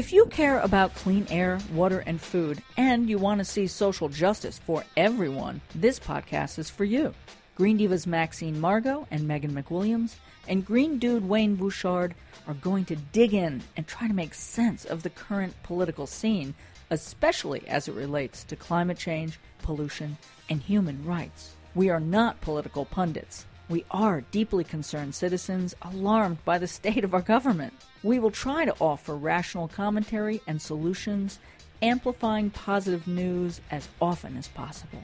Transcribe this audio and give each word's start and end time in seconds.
If 0.00 0.14
you 0.14 0.24
care 0.24 0.60
about 0.60 0.94
clean 0.94 1.26
air, 1.28 1.58
water, 1.74 2.02
and 2.06 2.18
food, 2.18 2.62
and 2.78 3.06
you 3.06 3.18
want 3.18 3.40
to 3.40 3.44
see 3.44 3.66
social 3.66 4.08
justice 4.08 4.58
for 4.58 4.82
everyone, 4.96 5.60
this 5.74 6.00
podcast 6.00 6.58
is 6.58 6.70
for 6.70 6.84
you. 6.86 7.12
Green 7.54 7.78
Divas 7.78 8.06
Maxine 8.06 8.58
Margot 8.58 9.06
and 9.10 9.28
Megan 9.28 9.52
McWilliams 9.52 10.14
and 10.48 10.64
Green 10.64 10.98
Dude 10.98 11.28
Wayne 11.28 11.54
Bouchard 11.54 12.14
are 12.46 12.54
going 12.54 12.86
to 12.86 12.96
dig 12.96 13.34
in 13.34 13.62
and 13.76 13.86
try 13.86 14.08
to 14.08 14.14
make 14.14 14.32
sense 14.32 14.86
of 14.86 15.02
the 15.02 15.10
current 15.10 15.52
political 15.64 16.06
scene, 16.06 16.54
especially 16.88 17.68
as 17.68 17.86
it 17.86 17.94
relates 17.94 18.42
to 18.44 18.56
climate 18.56 18.96
change, 18.96 19.38
pollution, 19.60 20.16
and 20.48 20.62
human 20.62 21.04
rights. 21.04 21.56
We 21.74 21.90
are 21.90 22.00
not 22.00 22.40
political 22.40 22.86
pundits. 22.86 23.44
We 23.70 23.84
are 23.92 24.22
deeply 24.32 24.64
concerned 24.64 25.14
citizens 25.14 25.76
alarmed 25.82 26.44
by 26.44 26.58
the 26.58 26.66
state 26.66 27.04
of 27.04 27.14
our 27.14 27.20
government. 27.20 27.72
We 28.02 28.18
will 28.18 28.32
try 28.32 28.64
to 28.64 28.74
offer 28.80 29.14
rational 29.14 29.68
commentary 29.68 30.40
and 30.48 30.60
solutions, 30.60 31.38
amplifying 31.80 32.50
positive 32.50 33.06
news 33.06 33.60
as 33.70 33.88
often 34.02 34.36
as 34.36 34.48
possible. 34.48 34.98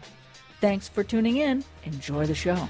Thanks 0.61 0.89
for 0.89 1.05
tuning 1.05 1.37
in. 1.37 1.63
Enjoy 1.85 2.27
the 2.27 2.35
show. 2.35 2.69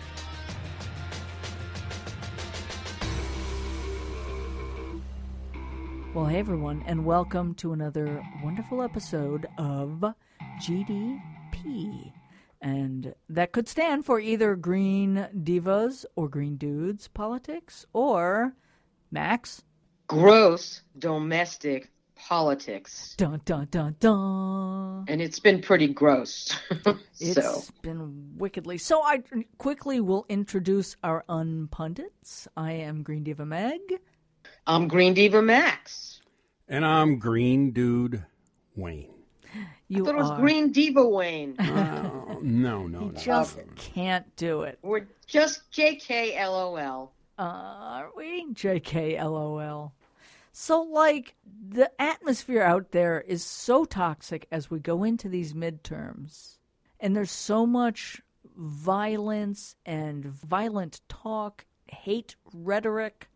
Well, 6.13 6.27
hey 6.27 6.41
everyone, 6.41 6.85
and 6.87 7.07
welcome 7.07 7.55
to 7.55 7.73
another 7.73 8.23
wonderful 8.45 8.83
episode 8.83 9.47
of 9.57 10.05
GDP. 10.61 12.13
And 12.61 13.15
that 13.29 13.53
could 13.53 13.69
stand 13.69 14.05
for 14.05 14.19
either 14.19 14.57
Green 14.57 15.29
Divas 15.35 16.05
or 16.17 16.29
Green 16.29 16.57
Dudes 16.57 17.09
politics 17.09 17.87
or 17.93 18.55
Max. 19.11 19.63
Gross 20.09 20.83
domestic 20.99 21.91
politics. 22.17 23.15
Dun 23.17 23.41
dun 23.45 23.69
dun 23.71 23.97
dun. 24.01 25.05
And 25.09 25.21
it's 25.21 25.39
been 25.39 25.61
pretty 25.61 25.89
gross. 25.89 26.57
It's 27.19 27.35
so, 27.35 27.63
been 27.81 28.37
wickedly. 28.37 28.77
So 28.77 29.03
I 29.03 29.23
quickly 29.57 30.01
will 30.01 30.27
introduce 30.29 30.97
our 31.03 31.25
unpundits. 31.31 32.47
I 32.55 32.73
am 32.73 33.03
Green 33.03 33.25
Diva 33.25 33.47
Meg. 33.47 33.81
I'm 34.67 34.87
Green 34.87 35.15
Diva 35.15 35.41
Max. 35.41 36.21
And 36.69 36.85
I'm 36.85 37.19
Green 37.19 37.71
Dude 37.71 38.23
Wayne. 38.75 39.16
You 39.89 40.03
I 40.03 40.07
thought 40.07 40.15
it 40.15 40.19
was 40.19 40.31
are- 40.33 40.41
Green 40.41 40.73
Diva 40.73 41.07
Wayne. 41.09 41.57
Uh, 41.59 42.37
no, 42.43 42.87
no, 42.87 43.01
You 43.01 43.13
no. 43.13 43.19
just 43.21 43.59
can't 43.77 44.35
do 44.37 44.63
it. 44.63 44.79
We're 44.83 45.07
just 45.27 45.71
JKLOL. 45.73 47.09
Uh, 47.39 47.43
are 47.43 48.11
we? 48.17 48.47
JKLOL. 48.53 49.93
So, 50.53 50.81
like, 50.83 51.35
the 51.69 51.91
atmosphere 52.01 52.63
out 52.63 52.91
there 52.93 53.21
is 53.21 53.45
so 53.45 53.85
toxic 53.85 54.47
as 54.51 54.71
we 54.71 54.79
go 54.81 55.05
into 55.05 55.29
these 55.29 55.53
midterms. 55.53 56.57
And 56.99 57.15
there's 57.15 57.31
so 57.31 57.67
much 57.67 58.23
violence 58.57 59.77
and 59.85 60.25
violent 60.25 61.01
talk, 61.09 61.67
hate 61.89 62.37
rhetoric, 62.55 63.29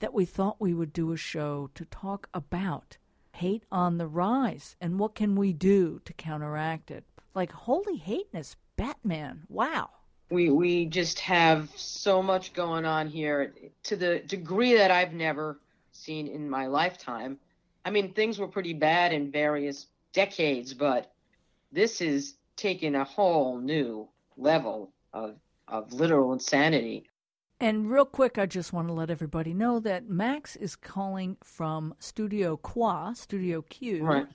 that 0.00 0.14
we 0.14 0.24
thought 0.24 0.60
we 0.60 0.72
would 0.72 0.92
do 0.94 1.12
a 1.12 1.16
show 1.16 1.68
to 1.74 1.84
talk 1.84 2.28
about 2.32 2.96
hate 3.42 3.64
on 3.72 3.98
the 3.98 4.06
rise 4.06 4.76
and 4.80 5.00
what 5.00 5.16
can 5.16 5.34
we 5.34 5.52
do 5.52 6.00
to 6.04 6.12
counteract 6.12 6.92
it. 6.92 7.02
Like, 7.34 7.50
holy 7.50 7.96
hateness, 7.96 8.54
Batman. 8.76 9.42
Wow. 9.48 9.90
We 10.30 10.48
we 10.50 10.86
just 10.86 11.18
have 11.18 11.68
so 11.74 12.22
much 12.22 12.52
going 12.52 12.84
on 12.84 13.08
here 13.08 13.52
to 13.82 13.96
the 13.96 14.20
degree 14.20 14.74
that 14.74 14.92
I've 14.92 15.12
never 15.12 15.58
seen 15.90 16.28
in 16.28 16.48
my 16.48 16.68
lifetime. 16.68 17.36
I 17.84 17.90
mean, 17.90 18.12
things 18.12 18.38
were 18.38 18.46
pretty 18.46 18.74
bad 18.74 19.12
in 19.12 19.32
various 19.32 19.88
decades, 20.12 20.72
but 20.72 21.12
this 21.72 22.00
is 22.00 22.36
taking 22.54 22.94
a 22.94 23.02
whole 23.02 23.58
new 23.58 24.08
level 24.36 24.92
of 25.12 25.34
of 25.66 25.92
literal 25.92 26.32
insanity. 26.32 27.08
And 27.62 27.88
real 27.88 28.04
quick, 28.04 28.38
I 28.38 28.46
just 28.46 28.72
want 28.72 28.88
to 28.88 28.92
let 28.92 29.08
everybody 29.08 29.54
know 29.54 29.78
that 29.78 30.08
Max 30.08 30.56
is 30.56 30.74
calling 30.74 31.36
from 31.44 31.94
Studio 32.00 32.56
Qua, 32.56 33.12
Studio 33.12 33.62
Q. 33.62 34.04
Right. 34.04 34.26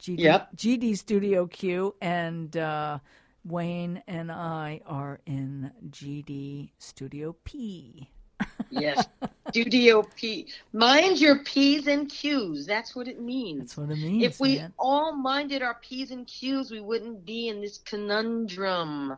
GD, 0.00 0.18
Yep. 0.18 0.56
GD 0.56 0.98
Studio 0.98 1.46
Q, 1.46 1.94
and 2.02 2.56
uh, 2.56 2.98
Wayne 3.44 4.02
and 4.08 4.32
I 4.32 4.80
are 4.84 5.20
in 5.26 5.70
GD 5.90 6.70
Studio 6.78 7.36
P. 7.44 8.10
Yes. 8.70 9.06
Studio 9.50 10.02
P. 10.16 10.48
Mind 10.72 11.20
your 11.20 11.44
P's 11.44 11.86
and 11.86 12.08
Q's. 12.10 12.66
That's 12.66 12.96
what 12.96 13.06
it 13.06 13.20
means. 13.20 13.60
That's 13.60 13.76
what 13.76 13.90
it 13.90 14.02
means. 14.02 14.24
if 14.24 14.40
we 14.40 14.56
man. 14.56 14.72
all 14.76 15.14
minded 15.14 15.62
our 15.62 15.76
P's 15.80 16.10
and 16.10 16.26
Q's, 16.26 16.72
we 16.72 16.80
wouldn't 16.80 17.24
be 17.24 17.48
in 17.48 17.60
this 17.60 17.78
conundrum. 17.78 19.16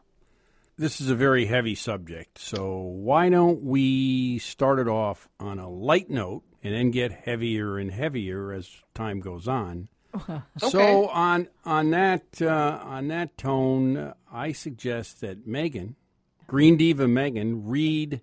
This 0.78 1.00
is 1.00 1.10
a 1.10 1.16
very 1.16 1.46
heavy 1.46 1.74
subject, 1.74 2.38
so 2.38 2.78
why 2.78 3.30
don't 3.30 3.64
we 3.64 4.38
start 4.38 4.78
it 4.78 4.86
off 4.86 5.28
on 5.40 5.58
a 5.58 5.68
light 5.68 6.08
note 6.08 6.44
and 6.62 6.72
then 6.72 6.92
get 6.92 7.10
heavier 7.10 7.78
and 7.78 7.90
heavier 7.90 8.52
as 8.52 8.70
time 8.94 9.18
goes 9.18 9.48
on? 9.48 9.88
So 10.58 11.08
on 11.08 11.48
on 11.64 11.90
that 11.90 12.40
uh, 12.40 12.80
on 12.82 13.08
that 13.08 13.36
tone, 13.36 13.96
uh, 13.96 14.14
I 14.32 14.52
suggest 14.52 15.20
that 15.20 15.48
Megan, 15.48 15.96
Green 16.46 16.76
Diva 16.76 17.08
Megan, 17.08 17.66
read 17.66 18.20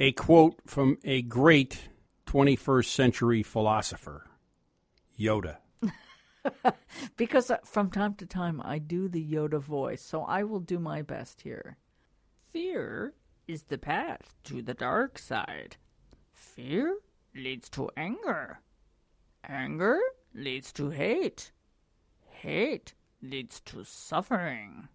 a 0.00 0.10
quote 0.10 0.56
from 0.66 0.98
a 1.04 1.22
great 1.22 1.88
21st 2.26 2.86
century 2.86 3.42
philosopher, 3.44 4.26
Yoda. 5.18 5.58
Because 7.16 7.50
uh, 7.50 7.58
from 7.64 7.90
time 7.90 8.14
to 8.16 8.26
time 8.26 8.60
I 8.64 8.78
do 8.78 9.08
the 9.08 9.24
Yoda 9.24 9.60
voice, 9.60 10.02
so 10.02 10.22
I 10.22 10.42
will 10.44 10.60
do 10.60 10.78
my 10.78 11.02
best 11.02 11.42
here. 11.42 11.76
Fear 12.52 13.14
is 13.46 13.64
the 13.64 13.78
path 13.78 14.34
to 14.44 14.62
the 14.62 14.74
dark 14.74 15.18
side. 15.18 15.76
Fear 16.32 16.98
leads 17.34 17.68
to 17.70 17.90
anger. 17.96 18.60
Anger 19.48 19.98
leads 20.34 20.72
to 20.74 20.90
hate. 20.90 21.52
Hate 22.28 22.94
leads 23.22 23.60
to 23.60 23.84
suffering. 23.84 24.88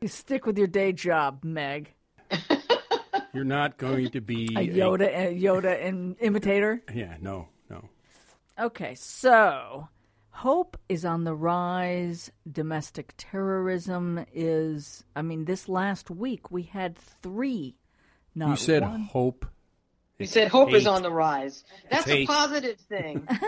You 0.00 0.08
stick 0.08 0.46
with 0.46 0.58
your 0.58 0.66
day 0.66 0.92
job, 0.92 1.44
Meg. 1.44 1.94
You're 3.32 3.44
not 3.44 3.78
going 3.78 4.10
to 4.10 4.20
be 4.20 4.44
A 4.56 4.66
Yoda, 4.66 5.08
a 5.08 5.34
Yoda 5.34 5.80
in, 5.82 6.14
imitator. 6.20 6.82
yeah, 6.94 7.16
no, 7.20 7.48
no. 7.68 7.88
Okay, 8.58 8.94
so 8.94 9.88
hope 10.34 10.76
is 10.88 11.04
on 11.04 11.24
the 11.24 11.34
rise. 11.34 12.30
Domestic 12.50 13.14
terrorism 13.16 14.24
is. 14.32 15.04
I 15.16 15.22
mean, 15.22 15.44
this 15.44 15.68
last 15.68 16.10
week 16.10 16.50
we 16.50 16.62
had 16.64 16.96
three. 16.96 17.76
Not 18.34 18.50
You 18.50 18.56
said 18.56 18.82
one. 18.82 19.02
hope. 19.02 19.46
You 20.18 20.26
said 20.26 20.48
hope 20.48 20.72
is 20.72 20.86
on 20.86 21.02
the 21.02 21.10
rise. 21.10 21.64
That's 21.90 22.06
a 22.08 22.24
positive 22.26 22.78
thing. 22.78 23.26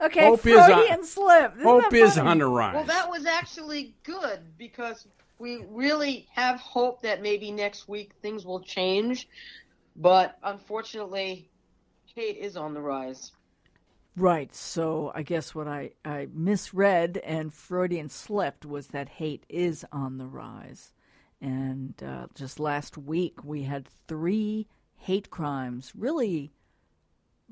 Okay, 0.00 0.24
Hope 0.26 0.44
is 0.44 0.56
on- 0.58 0.72
Freudian 0.72 1.04
slip. 1.04 1.52
Isn't 1.54 1.62
Hope 1.64 1.90
that 1.90 1.94
is 1.96 2.16
funny? 2.16 2.28
on 2.28 2.38
the 2.38 2.46
rise. 2.46 2.74
well, 2.74 2.84
that 2.84 3.08
was 3.08 3.24
actually 3.24 3.94
good 4.02 4.40
because 4.58 5.06
we 5.38 5.64
really 5.70 6.26
have 6.32 6.58
hope 6.60 7.00
that 7.02 7.22
maybe 7.22 7.50
next 7.52 7.88
week 7.88 8.10
things 8.20 8.44
will 8.44 8.60
change. 8.60 9.26
But 9.94 10.36
unfortunately, 10.42 11.48
hate 12.14 12.36
is 12.38 12.56
on 12.58 12.74
the 12.74 12.80
rise. 12.80 13.30
Right. 14.16 14.54
So 14.54 15.12
I 15.14 15.22
guess 15.22 15.54
what 15.54 15.68
I, 15.68 15.90
I 16.04 16.28
misread 16.32 17.18
and 17.18 17.52
Freudian 17.52 18.08
slipped 18.08 18.64
was 18.64 18.88
that 18.88 19.10
hate 19.10 19.44
is 19.48 19.84
on 19.92 20.16
the 20.16 20.26
rise. 20.26 20.92
And 21.40 21.94
uh, 22.02 22.28
just 22.34 22.58
last 22.58 22.96
week 22.96 23.44
we 23.44 23.64
had 23.64 23.86
three 24.08 24.66
hate 24.96 25.28
crimes, 25.28 25.92
really, 25.94 26.50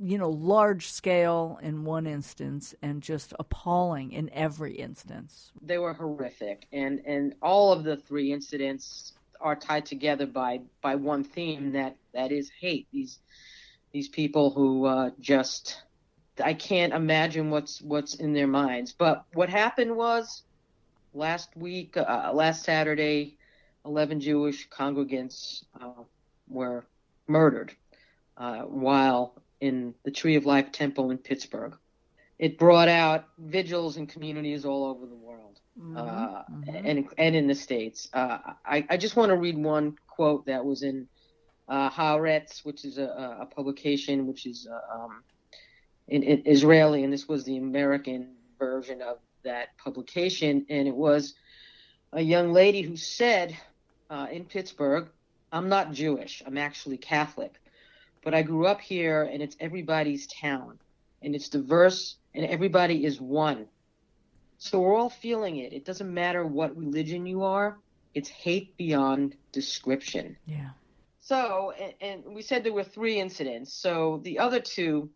you 0.00 0.16
know, 0.16 0.30
large 0.30 0.90
scale 0.90 1.58
in 1.62 1.84
one 1.84 2.06
instance 2.06 2.74
and 2.80 3.02
just 3.02 3.34
appalling 3.38 4.12
in 4.12 4.30
every 4.32 4.74
instance. 4.74 5.52
They 5.60 5.76
were 5.76 5.92
horrific, 5.92 6.66
and 6.72 7.00
and 7.06 7.34
all 7.42 7.72
of 7.72 7.84
the 7.84 7.96
three 7.96 8.32
incidents 8.32 9.12
are 9.40 9.54
tied 9.54 9.84
together 9.86 10.26
by 10.26 10.62
by 10.80 10.94
one 10.94 11.22
theme 11.22 11.72
that 11.72 11.96
that 12.14 12.32
is 12.32 12.50
hate. 12.58 12.88
These 12.90 13.18
these 13.92 14.08
people 14.08 14.50
who 14.50 14.86
uh, 14.86 15.10
just 15.20 15.83
I 16.42 16.54
can't 16.54 16.92
imagine 16.92 17.50
what's 17.50 17.80
what's 17.82 18.14
in 18.14 18.32
their 18.32 18.46
minds. 18.46 18.92
But 18.92 19.24
what 19.34 19.48
happened 19.48 19.96
was 19.96 20.42
last 21.12 21.56
week, 21.56 21.96
uh, 21.96 22.30
last 22.32 22.64
Saturday, 22.64 23.36
eleven 23.84 24.20
Jewish 24.20 24.68
congregants 24.68 25.64
uh, 25.80 26.02
were 26.48 26.84
murdered 27.26 27.74
uh, 28.36 28.62
while 28.62 29.34
in 29.60 29.94
the 30.04 30.10
Tree 30.10 30.36
of 30.36 30.46
Life 30.46 30.72
Temple 30.72 31.10
in 31.10 31.18
Pittsburgh. 31.18 31.76
It 32.38 32.58
brought 32.58 32.88
out 32.88 33.26
vigils 33.38 33.96
in 33.96 34.06
communities 34.06 34.64
all 34.64 34.84
over 34.84 35.06
the 35.06 35.14
world 35.14 35.60
uh, 35.96 36.42
and 36.66 37.08
and 37.16 37.36
in 37.36 37.46
the 37.46 37.54
states. 37.54 38.08
Uh, 38.12 38.38
I 38.64 38.84
I 38.90 38.96
just 38.96 39.16
want 39.16 39.30
to 39.30 39.36
read 39.36 39.56
one 39.56 39.96
quote 40.08 40.46
that 40.46 40.64
was 40.64 40.82
in 40.82 41.06
uh, 41.68 41.90
Haaretz, 41.90 42.64
which 42.64 42.84
is 42.84 42.98
a, 42.98 43.38
a 43.40 43.46
publication 43.46 44.26
which 44.26 44.46
is 44.46 44.66
uh, 44.70 44.98
um, 44.98 45.22
in, 46.08 46.22
in 46.22 46.42
Israeli, 46.46 47.04
and 47.04 47.12
this 47.12 47.28
was 47.28 47.44
the 47.44 47.56
American 47.56 48.34
version 48.58 49.02
of 49.02 49.18
that 49.42 49.76
publication, 49.78 50.66
and 50.68 50.88
it 50.88 50.94
was 50.94 51.34
a 52.12 52.20
young 52.20 52.52
lady 52.52 52.82
who 52.82 52.96
said 52.96 53.56
uh, 54.10 54.26
in 54.30 54.44
Pittsburgh, 54.44 55.08
"I'm 55.52 55.68
not 55.68 55.92
Jewish. 55.92 56.42
I'm 56.46 56.58
actually 56.58 56.96
Catholic, 56.96 57.60
but 58.22 58.34
I 58.34 58.42
grew 58.42 58.66
up 58.66 58.80
here, 58.80 59.22
and 59.22 59.42
it's 59.42 59.56
everybody's 59.60 60.26
town, 60.26 60.78
and 61.22 61.34
it's 61.34 61.48
diverse, 61.48 62.16
and 62.34 62.44
everybody 62.46 63.04
is 63.04 63.20
one." 63.20 63.66
So 64.58 64.80
we're 64.80 64.96
all 64.96 65.10
feeling 65.10 65.56
it. 65.56 65.72
It 65.72 65.84
doesn't 65.84 66.12
matter 66.12 66.46
what 66.46 66.76
religion 66.76 67.26
you 67.26 67.42
are. 67.42 67.78
It's 68.14 68.28
hate 68.28 68.76
beyond 68.76 69.36
description. 69.52 70.36
Yeah. 70.46 70.70
So, 71.20 71.72
and, 71.78 71.94
and 72.00 72.34
we 72.34 72.42
said 72.42 72.64
there 72.64 72.72
were 72.72 72.84
three 72.84 73.18
incidents. 73.18 73.72
So 73.72 74.20
the 74.22 74.38
other 74.38 74.60
two, 74.60 75.10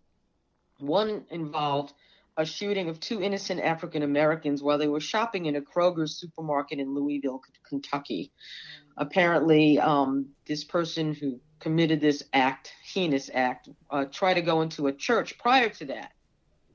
one 0.79 1.25
involved 1.31 1.93
a 2.37 2.45
shooting 2.45 2.89
of 2.89 3.01
two 3.01 3.21
innocent 3.21 3.61
African 3.61 4.05
Americans 4.05 4.63
while 4.63 4.79
they 4.79 4.87
were 4.87 5.01
shopping 5.01 5.47
in 5.47 5.57
a 5.57 5.61
Kroger 5.61 6.09
supermarket 6.09 6.79
in 6.79 6.95
Louisville, 6.95 7.43
Kentucky. 7.69 8.31
Apparently, 8.97 9.79
um, 9.81 10.29
this 10.47 10.63
person 10.63 11.13
who 11.13 11.41
committed 11.59 12.01
this 12.01 12.23
act, 12.33 12.73
heinous 12.85 13.29
act, 13.35 13.69
uh, 13.91 14.05
tried 14.05 14.35
to 14.35 14.43
go 14.43 14.63
into 14.63 14.87
a 14.87 14.93
church 14.93 15.37
prior 15.39 15.69
to 15.69 15.85
that, 15.87 16.13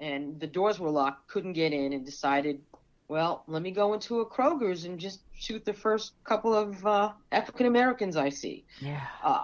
and 0.01 0.37
the 0.39 0.47
doors 0.47 0.79
were 0.79 0.89
locked, 0.89 1.29
couldn't 1.29 1.53
get 1.53 1.71
in, 1.71 1.93
and 1.93 2.05
decided 2.05 2.61
well, 3.09 3.43
let 3.47 3.61
me 3.61 3.69
go 3.69 3.93
into 3.93 4.21
a 4.21 4.25
Kroger's 4.25 4.85
and 4.85 4.97
just 4.97 5.21
shoot 5.33 5.63
the 5.65 5.73
first 5.73 6.13
couple 6.23 6.53
of 6.53 6.85
uh, 6.85 7.11
African 7.31 7.67
Americans 7.67 8.15
I 8.15 8.29
see. 8.29 8.65
Yeah. 8.79 9.01
Uh, 9.23 9.43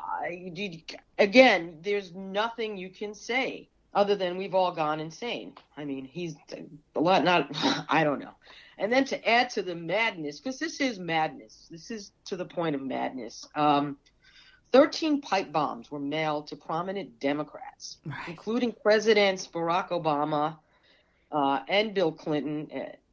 again, 1.20 1.78
there's 1.82 2.16
nothing 2.16 2.78
you 2.78 2.90
can 2.90 3.14
say 3.14 3.70
other 3.94 4.16
than 4.16 4.38
we've 4.38 4.56
all 4.56 4.72
gone 4.72 5.00
insane. 5.00 5.54
I 5.76 5.86
mean, 5.86 6.06
he's 6.06 6.36
a 6.96 7.00
lot, 7.00 7.24
not, 7.24 7.50
I 7.90 8.04
don't 8.04 8.20
know. 8.20 8.34
And 8.78 8.92
then 8.92 9.04
to 9.06 9.30
add 9.30 9.50
to 9.52 9.62
the 9.62 9.76
madness, 9.76 10.40
because 10.40 10.60
this 10.60 10.80
is 10.80 11.00
madness, 11.00 11.68
this 11.70 11.92
is 11.92 12.12
to 12.26 12.38
the 12.38 12.46
point 12.46 12.76
of 12.76 12.82
madness. 12.82 13.48
Um, 13.56 13.98
13 14.72 15.22
pipe 15.22 15.52
bombs 15.52 15.92
were 15.92 16.00
mailed 16.00 16.48
to 16.48 16.56
prominent 16.56 17.20
Democrats, 17.20 17.98
right. 18.06 18.28
including 18.28 18.72
Presidents 18.72 19.48
Barack 19.48 19.90
Obama 19.90 20.58
uh, 21.32 21.60
and 21.68 21.94
Bill 21.94 22.12
Clinton 22.12 22.70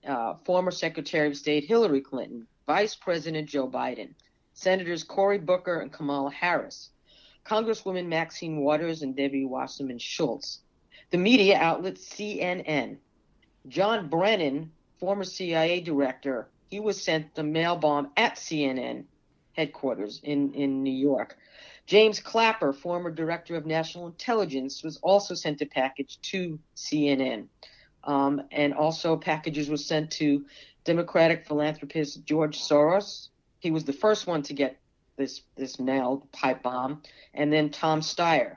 uh, 0.06 0.34
former 0.44 0.70
Secretary 0.70 1.26
of 1.28 1.36
State 1.36 1.64
Hillary 1.64 2.00
Clinton, 2.00 2.46
Vice 2.66 2.94
President 2.94 3.48
Joe 3.48 3.68
Biden, 3.68 4.10
Senators 4.54 5.02
Cory 5.02 5.38
Booker 5.38 5.80
and 5.80 5.92
Kamala 5.92 6.30
Harris, 6.30 6.90
Congresswoman 7.44 8.06
Maxine 8.06 8.58
Waters 8.58 9.02
and 9.02 9.16
Debbie 9.16 9.44
Wasserman 9.44 9.98
Schultz, 9.98 10.60
the 11.10 11.18
media 11.18 11.56
outlet 11.58 11.94
CNN, 11.94 12.96
John 13.68 14.08
Brennan, 14.08 14.70
former 14.98 15.24
CIA 15.24 15.80
director, 15.80 16.48
he 16.68 16.80
was 16.80 17.02
sent 17.02 17.34
the 17.34 17.42
mail 17.42 17.76
bomb 17.76 18.10
at 18.16 18.36
CNN 18.36 19.04
headquarters 19.52 20.20
in, 20.22 20.52
in 20.54 20.82
New 20.82 20.92
York. 20.92 21.36
James 21.86 22.18
Clapper, 22.18 22.72
former 22.72 23.10
director 23.10 23.54
of 23.54 23.64
national 23.64 24.06
intelligence, 24.06 24.82
was 24.82 24.96
also 24.98 25.34
sent 25.34 25.62
a 25.62 25.66
package 25.66 26.18
to 26.22 26.58
CNN. 26.76 27.46
Um, 28.04 28.42
and 28.50 28.74
also 28.74 29.16
packages 29.16 29.68
were 29.68 29.76
sent 29.76 30.10
to 30.12 30.44
Democratic 30.84 31.46
philanthropist 31.46 32.24
George 32.24 32.58
Soros. 32.58 33.28
He 33.60 33.70
was 33.70 33.84
the 33.84 33.92
first 33.92 34.26
one 34.26 34.42
to 34.42 34.52
get 34.52 34.78
this 35.16 35.42
this 35.56 35.80
nailed 35.80 36.30
pipe 36.30 36.62
bomb, 36.62 37.02
and 37.34 37.52
then 37.52 37.70
Tom 37.70 38.00
Steyer. 38.00 38.56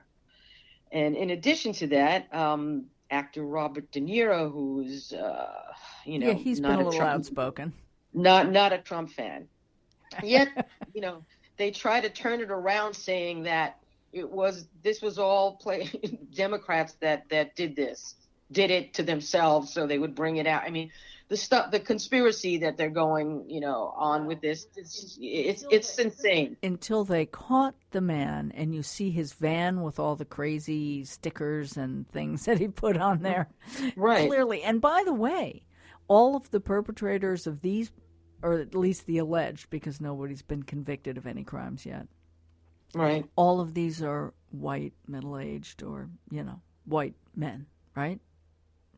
And 0.91 1.15
in 1.15 1.31
addition 1.31 1.73
to 1.73 1.87
that, 1.87 2.33
um, 2.33 2.85
actor 3.11 3.43
Robert 3.43 3.91
De 3.91 4.01
Niro, 4.01 4.51
who's 4.51 5.13
uh, 5.13 5.63
you 6.05 6.19
know, 6.19 6.27
yeah, 6.27 6.33
he's 6.33 6.59
been 6.59 6.71
a 6.71 6.77
little 6.77 6.91
Trump, 6.91 7.11
outspoken, 7.11 7.73
not 8.13 8.51
not 8.51 8.73
a 8.73 8.77
Trump 8.79 9.11
fan. 9.11 9.47
Yet, 10.23 10.71
you 10.93 11.01
know, 11.01 11.23
they 11.57 11.69
try 11.71 12.01
to 12.01 12.09
turn 12.09 12.41
it 12.41 12.49
around, 12.49 12.95
saying 12.95 13.43
that 13.43 13.77
it 14.11 14.29
was 14.29 14.67
this 14.81 15.01
was 15.01 15.19
all 15.19 15.57
play 15.57 15.89
Democrats 16.33 16.93
that 17.01 17.29
that 17.29 17.55
did 17.55 17.75
this 17.75 18.15
did 18.51 18.71
it 18.71 18.93
to 18.95 19.03
themselves 19.03 19.71
so 19.71 19.85
they 19.85 19.99
would 19.99 20.15
bring 20.15 20.37
it 20.37 20.47
out. 20.47 20.63
I 20.63 20.69
mean, 20.69 20.91
the 21.29 21.37
stuff, 21.37 21.69
the 21.71 21.79
conspiracy 21.79 22.57
that 22.57 22.75
they're 22.75 22.89
going, 22.89 23.47
you 23.47 23.61
know, 23.61 23.93
on 23.95 24.25
with 24.25 24.41
this, 24.41 24.67
it's 24.75 25.17
it's, 25.21 25.63
it's 25.69 25.97
insane. 25.99 26.57
Until 26.63 27.05
they 27.05 27.27
caught 27.27 27.75
the 27.91 28.01
man, 28.01 28.51
and 28.55 28.73
you 28.73 28.81
see 28.81 29.11
his 29.11 29.33
van 29.33 29.81
with 29.81 29.99
all 29.99 30.15
the 30.15 30.25
crazy 30.25 31.05
stickers 31.05 31.77
and 31.77 32.09
things 32.09 32.45
that 32.45 32.59
he 32.59 32.67
put 32.67 32.97
on 32.97 33.19
mm-hmm. 33.19 33.23
there, 33.23 33.49
right? 33.95 34.27
Clearly, 34.27 34.63
and 34.63 34.81
by 34.81 35.03
the 35.05 35.13
way, 35.13 35.63
all 36.07 36.35
of 36.35 36.49
the 36.49 36.59
perpetrators 36.59 37.45
of 37.45 37.61
these, 37.61 37.91
or 38.41 38.53
at 38.53 38.73
least 38.73 39.05
the 39.05 39.19
alleged, 39.19 39.69
because 39.69 40.01
nobody's 40.01 40.41
been 40.41 40.63
convicted 40.63 41.17
of 41.17 41.27
any 41.27 41.43
crimes 41.43 41.85
yet. 41.85 42.07
Right. 42.95 43.23
All 43.35 43.59
of 43.59 43.75
these 43.75 44.01
are 44.01 44.33
white, 44.49 44.93
middle-aged, 45.07 45.83
or 45.83 46.09
you 46.31 46.43
know, 46.43 46.59
white 46.85 47.13
men, 47.35 47.67
right? 47.95 48.19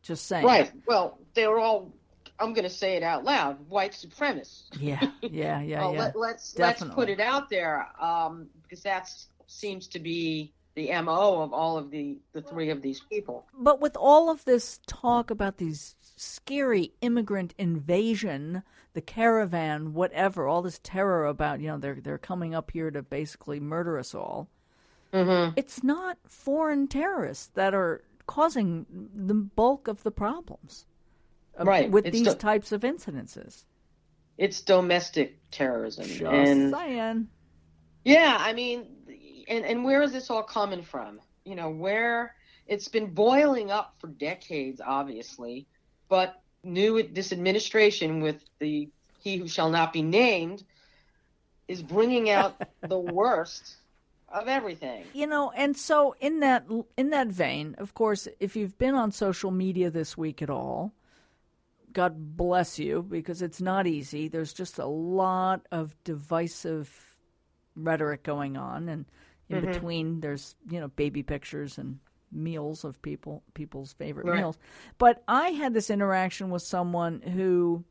Just 0.01 0.27
saying. 0.27 0.45
Right. 0.45 0.71
Well, 0.87 1.19
they're 1.33 1.59
all. 1.59 1.93
I'm 2.41 2.53
going 2.53 2.63
to 2.63 2.69
say 2.69 2.95
it 2.95 3.03
out 3.03 3.23
loud. 3.23 3.57
White 3.69 3.93
supremacists. 3.93 4.63
Yeah. 4.79 4.99
Yeah. 5.21 5.61
Yeah. 5.61 5.79
well, 5.81 5.93
yeah. 5.93 5.99
Let, 5.99 6.15
let's 6.15 6.53
Definitely. 6.53 6.87
let's 6.87 6.95
put 6.95 7.09
it 7.09 7.19
out 7.19 7.49
there 7.49 7.87
um, 8.01 8.47
because 8.63 8.81
that 8.83 9.09
seems 9.47 9.87
to 9.87 9.99
be 9.99 10.53
the 10.75 10.89
mo 11.01 11.41
of 11.41 11.53
all 11.53 11.77
of 11.77 11.91
the 11.91 12.17
the 12.33 12.41
three 12.41 12.69
of 12.69 12.81
these 12.81 13.01
people. 13.01 13.45
But 13.53 13.81
with 13.81 13.95
all 13.97 14.29
of 14.29 14.45
this 14.45 14.79
talk 14.87 15.29
about 15.29 15.57
these 15.57 15.95
scary 16.15 16.93
immigrant 17.01 17.53
invasion, 17.57 18.63
the 18.93 19.01
caravan, 19.01 19.93
whatever, 19.93 20.47
all 20.47 20.61
this 20.61 20.79
terror 20.81 21.25
about 21.25 21.59
you 21.59 21.67
know 21.67 21.77
they're 21.77 21.99
they're 22.01 22.17
coming 22.17 22.55
up 22.55 22.71
here 22.71 22.89
to 22.91 23.01
basically 23.01 23.59
murder 23.59 23.97
us 23.97 24.15
all. 24.15 24.47
Mm-hmm. 25.13 25.53
It's 25.57 25.83
not 25.83 26.17
foreign 26.25 26.87
terrorists 26.87 27.47
that 27.55 27.73
are 27.73 28.03
causing 28.27 28.85
the 29.13 29.33
bulk 29.33 29.89
of 29.89 30.03
the 30.03 30.11
problems 30.11 30.85
Um, 31.57 31.67
right. 31.67 31.89
with 31.89 32.05
it's 32.05 32.17
these 32.17 32.27
do- 32.27 32.35
types 32.35 32.71
of 32.71 32.81
incidences. 32.81 33.65
It's 34.37 34.61
domestic 34.61 35.37
terrorism. 35.51 36.05
Just 36.05 36.21
and 36.21 36.73
saying. 36.73 37.27
yeah, 38.05 38.37
I 38.39 38.53
mean, 38.53 38.87
and 39.47 39.65
and 39.65 39.83
where 39.83 40.01
is 40.01 40.11
this 40.11 40.29
all 40.29 40.43
coming 40.43 40.81
from? 40.81 41.19
You 41.45 41.55
know, 41.55 41.69
where 41.69 42.33
it's 42.67 42.87
been 42.87 43.13
boiling 43.13 43.69
up 43.69 43.95
for 43.99 44.07
decades, 44.07 44.81
obviously, 44.83 45.67
but 46.09 46.41
new 46.63 47.03
this 47.03 47.31
administration 47.31 48.21
with 48.21 48.37
the 48.59 48.89
he 49.19 49.37
who 49.37 49.47
shall 49.47 49.69
not 49.69 49.93
be 49.93 50.01
named 50.01 50.63
is 51.67 51.81
bringing 51.81 52.29
out 52.29 52.61
the 52.87 52.97
worst 52.99 53.75
of 54.29 54.47
everything. 54.47 55.05
You 55.13 55.27
know, 55.27 55.51
and 55.51 55.75
so 55.75 56.15
in 56.19 56.39
that 56.39 56.65
in 56.97 57.09
that 57.09 57.27
vein, 57.27 57.75
of 57.77 57.93
course, 57.93 58.27
if 58.39 58.55
you've 58.55 58.77
been 58.77 58.95
on 58.95 59.11
social 59.11 59.51
media 59.51 59.89
this 59.89 60.17
week 60.17 60.41
at 60.41 60.49
all, 60.49 60.93
God 61.93 62.37
bless 62.37 62.79
you 62.79 63.03
because 63.03 63.41
it's 63.41 63.61
not 63.61 63.87
easy. 63.87 64.27
There's 64.27 64.53
just 64.53 64.79
a 64.79 64.85
lot 64.85 65.65
of 65.71 65.95
divisive 66.03 67.17
rhetoric 67.75 68.23
going 68.23 68.57
on 68.57 68.89
and 68.89 69.05
in 69.49 69.57
Mm-hmm. 69.57 69.71
between 69.71 70.19
there's, 70.21 70.55
you 70.69 70.79
know, 70.79 70.87
baby 70.89 71.23
pictures 71.23 71.77
and 71.77 71.99
meals 72.31 72.85
of 72.85 73.01
people 73.01 73.43
people's 73.53 73.91
favorite 73.93 74.25
Right. 74.25 74.37
meals. 74.37 74.57
But 74.97 75.21
I 75.27 75.49
had 75.49 75.73
this 75.73 75.89
interaction 75.89 76.49
with 76.49 76.61
someone 76.61 77.21
who 77.21 77.83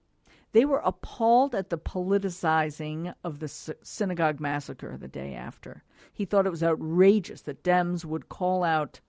they 0.52 0.64
were 0.64 0.80
appalled 0.82 1.54
at 1.54 1.68
the 1.68 1.76
politicizing 1.78 3.14
of 3.22 3.38
the 3.40 3.48
synagogue 3.82 4.40
massacre 4.40 4.96
the 4.96 5.08
day 5.08 5.34
after. 5.34 5.82
He 6.12 6.24
thought 6.24 6.46
it 6.46 6.50
was 6.50 6.62
outrageous 6.62 7.42
that 7.42 7.62
Dems 7.62 8.04
would 8.04 8.28
call 8.28 8.64
out 8.64 9.00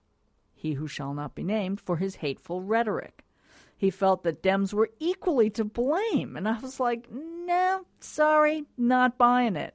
he 0.54 0.74
who 0.74 0.86
shall 0.86 1.14
not 1.14 1.34
be 1.34 1.42
named 1.42 1.80
for 1.80 1.96
his 1.96 2.16
hateful 2.16 2.60
rhetoric. 2.62 3.24
He 3.82 3.90
felt 3.90 4.22
that 4.22 4.44
Dems 4.44 4.72
were 4.72 4.90
equally 5.00 5.50
to 5.50 5.64
blame. 5.64 6.36
And 6.36 6.48
I 6.48 6.56
was 6.60 6.78
like, 6.78 7.08
no, 7.10 7.84
sorry, 7.98 8.62
not 8.78 9.18
buying 9.18 9.56
it. 9.56 9.74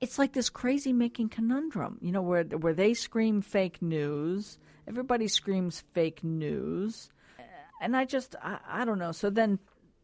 It's 0.00 0.18
like 0.18 0.32
this 0.32 0.48
crazy 0.48 0.94
making 0.94 1.28
conundrum, 1.28 1.98
you 2.00 2.12
know, 2.12 2.22
where, 2.22 2.44
where 2.44 2.72
they 2.72 2.94
scream 2.94 3.42
fake 3.42 3.82
news, 3.82 4.56
everybody 4.88 5.28
screams 5.28 5.84
fake 5.92 6.24
news. 6.24 7.10
And 7.78 7.94
I 7.94 8.06
just, 8.06 8.36
I, 8.42 8.56
I 8.66 8.84
don't 8.86 8.98
know. 8.98 9.12
So 9.12 9.28
then 9.28 9.58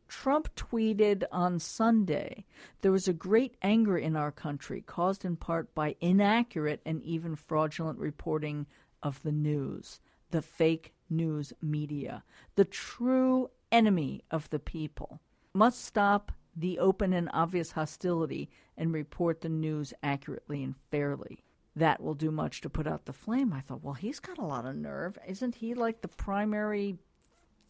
Trump 0.08 0.54
tweeted 0.54 1.24
on 1.32 1.58
Sunday 1.58 2.44
there 2.82 2.92
was 2.92 3.08
a 3.08 3.14
great 3.14 3.56
anger 3.62 3.96
in 3.96 4.14
our 4.14 4.30
country 4.30 4.82
caused 4.82 5.24
in 5.24 5.36
part 5.36 5.74
by 5.74 5.96
inaccurate 6.02 6.82
and 6.84 7.02
even 7.02 7.34
fraudulent 7.34 7.98
reporting 7.98 8.66
of 9.02 9.22
the 9.22 9.32
news, 9.32 10.00
the 10.32 10.42
fake 10.42 10.92
news 11.10 11.52
media, 11.62 12.22
the 12.54 12.64
true 12.64 13.50
enemy 13.72 14.22
of 14.30 14.48
the 14.50 14.58
people. 14.58 15.20
Must 15.54 15.84
stop 15.84 16.32
the 16.56 16.78
open 16.78 17.12
and 17.12 17.30
obvious 17.32 17.72
hostility 17.72 18.50
and 18.76 18.92
report 18.92 19.40
the 19.40 19.48
news 19.48 19.92
accurately 20.02 20.62
and 20.64 20.74
fairly. 20.90 21.44
that 21.76 22.02
will 22.02 22.14
do 22.14 22.30
much 22.30 22.60
to 22.62 22.68
put 22.68 22.86
out 22.86 23.04
the 23.06 23.12
flame. 23.12 23.52
I 23.52 23.60
thought, 23.60 23.82
well, 23.82 23.94
he's 23.94 24.20
got 24.20 24.38
a 24.38 24.44
lot 24.44 24.66
of 24.66 24.76
nerve. 24.76 25.16
Isn't 25.26 25.54
he 25.54 25.74
like 25.74 26.00
the 26.00 26.08
primary 26.08 26.98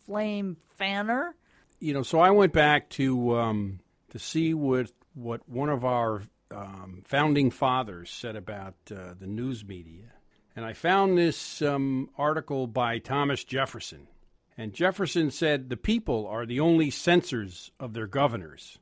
flame 0.07 0.57
fanner? 0.77 1.35
You 1.81 1.93
know, 1.95 2.03
so 2.03 2.19
I 2.19 2.31
went 2.31 2.53
back 2.53 2.89
to 2.91 3.37
um, 3.37 3.81
to 4.11 4.19
see 4.19 4.55
what 4.55 4.91
what 5.15 5.49
one 5.49 5.69
of 5.69 5.85
our 5.85 6.23
um, 6.51 7.03
founding 7.07 7.51
fathers 7.51 8.11
said 8.11 8.35
about 8.35 8.75
uh, 8.91 9.15
the 9.19 9.27
news 9.27 9.65
media, 9.65 10.13
and 10.59 10.67
I 10.67 10.73
found 10.73 11.17
this 11.17 11.63
um, 11.63 12.11
article 12.19 12.67
by 12.67 12.99
Thomas 12.99 13.45
Jefferson. 13.45 14.09
And 14.57 14.75
Jefferson 14.75 15.31
said 15.31 15.69
the 15.71 15.77
people 15.77 16.27
are 16.27 16.45
the 16.45 16.61
only 16.61 16.91
censors 16.91 17.71
of 17.79 17.95
their 17.95 18.09
governors 18.09 18.79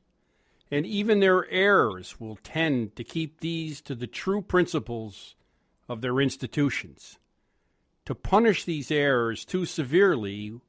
and 0.69 0.85
even 0.85 1.19
their 1.19 1.49
errors 1.49 2.19
will 2.19 2.37
tend 2.37 2.95
to 2.95 3.03
keep 3.03 3.39
these 3.39 3.81
to 3.81 3.95
the 3.95 4.07
true 4.07 4.41
principles 4.41 5.35
of 5.87 6.01
their 6.01 6.19
institutions. 6.19 7.17
To 8.05 8.15
punish 8.15 8.63
these 8.63 8.91
errors 8.91 9.45
too 9.45 9.65
severely 9.65 10.59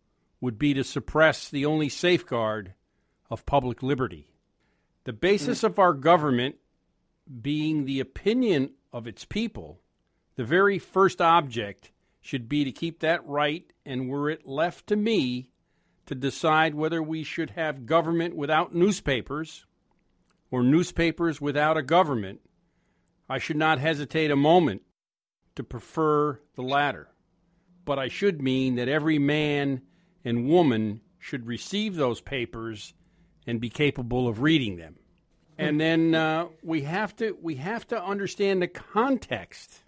would 0.41 0.59
be 0.59 0.75
to 0.75 0.85
suppress 0.85 1.49
the 1.49 1.67
only 1.67 1.88
safeguard 1.88 2.75
of 3.31 3.47
public 3.47 3.83
liberty. 3.83 4.31
The 5.05 5.12
basis 5.12 5.65
of 5.65 5.79
our 5.79 5.93
government 5.93 6.57
being 7.43 7.85
the 7.85 8.00
opinion 8.00 8.71
of 8.93 9.07
its 9.07 9.25
people, 9.25 9.81
the 10.38 10.45
very 10.45 10.78
first 10.78 11.21
object 11.21 11.90
should 12.21 12.49
be 12.49 12.62
to 12.62 12.71
keep 12.71 13.00
that 13.00 13.26
right, 13.26 13.73
and 13.85 14.09
were 14.09 14.30
it 14.30 14.47
left 14.47 14.87
to 14.87 14.95
me 14.95 15.50
to 16.07 16.14
decide 16.14 16.76
whether 16.76 17.02
we 17.02 17.25
should 17.25 17.50
have 17.50 17.87
government 17.87 18.37
without 18.37 18.73
newspapers 18.73 19.66
or 20.52 20.62
newspapers 20.62 21.40
without 21.40 21.76
a 21.76 21.83
government, 21.83 22.40
I 23.28 23.38
should 23.38 23.57
not 23.57 23.80
hesitate 23.80 24.30
a 24.30 24.37
moment 24.37 24.83
to 25.57 25.64
prefer 25.64 26.38
the 26.54 26.62
latter. 26.62 27.09
But 27.85 27.99
I 27.99 28.07
should 28.07 28.40
mean 28.40 28.76
that 28.76 28.88
every 28.88 29.18
man 29.18 29.83
and 30.25 30.49
woman 30.49 31.00
should 31.18 31.49
receive 31.49 31.97
those 31.97 32.21
papers 32.21 32.95
and 33.45 33.61
be 33.61 33.71
capable 33.71 34.28
of 34.28 34.40
reading 34.40 34.76
them. 34.76 35.00
And 35.59 35.80
then 35.80 36.14
uh, 36.14 36.47
we 36.62 36.83
have 36.83 37.16
to 37.16 37.37
we 37.42 37.57
have 37.57 37.88
to 37.88 38.00
understand 38.00 38.62
the 38.62 38.68
context 38.68 39.83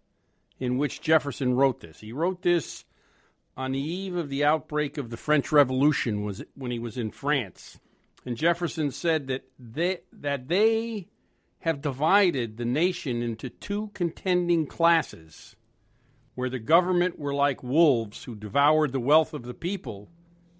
in 0.61 0.79
which 0.79 1.01
Jefferson 1.01 1.55
wrote 1.55 1.81
this. 1.81 1.99
He 1.99 2.13
wrote 2.13 2.43
this 2.43 2.85
on 3.57 3.73
the 3.73 3.81
eve 3.81 4.15
of 4.15 4.29
the 4.29 4.45
outbreak 4.45 4.99
of 4.99 5.11
the 5.11 5.17
French 5.17 5.51
Revolution 5.51 6.23
was 6.23 6.45
when 6.55 6.71
he 6.71 6.79
was 6.79 6.97
in 6.97 7.11
France 7.11 7.81
and 8.27 8.37
Jefferson 8.37 8.91
said 8.91 9.29
that 9.29 9.45
they, 9.59 10.01
that 10.13 10.49
they 10.49 11.09
have 11.61 11.81
divided 11.81 12.57
the 12.57 12.65
nation 12.65 13.23
into 13.23 13.49
two 13.49 13.91
contending 13.95 14.67
classes, 14.67 15.57
where 16.35 16.51
the 16.51 16.59
government 16.59 17.19
were 17.19 17.35
like 17.35 17.63
wolves 17.63 18.25
who 18.25 18.35
devoured 18.35 18.93
the 18.93 19.01
wealth 19.01 19.35
of 19.35 19.43
the 19.43 19.55
people, 19.55 20.09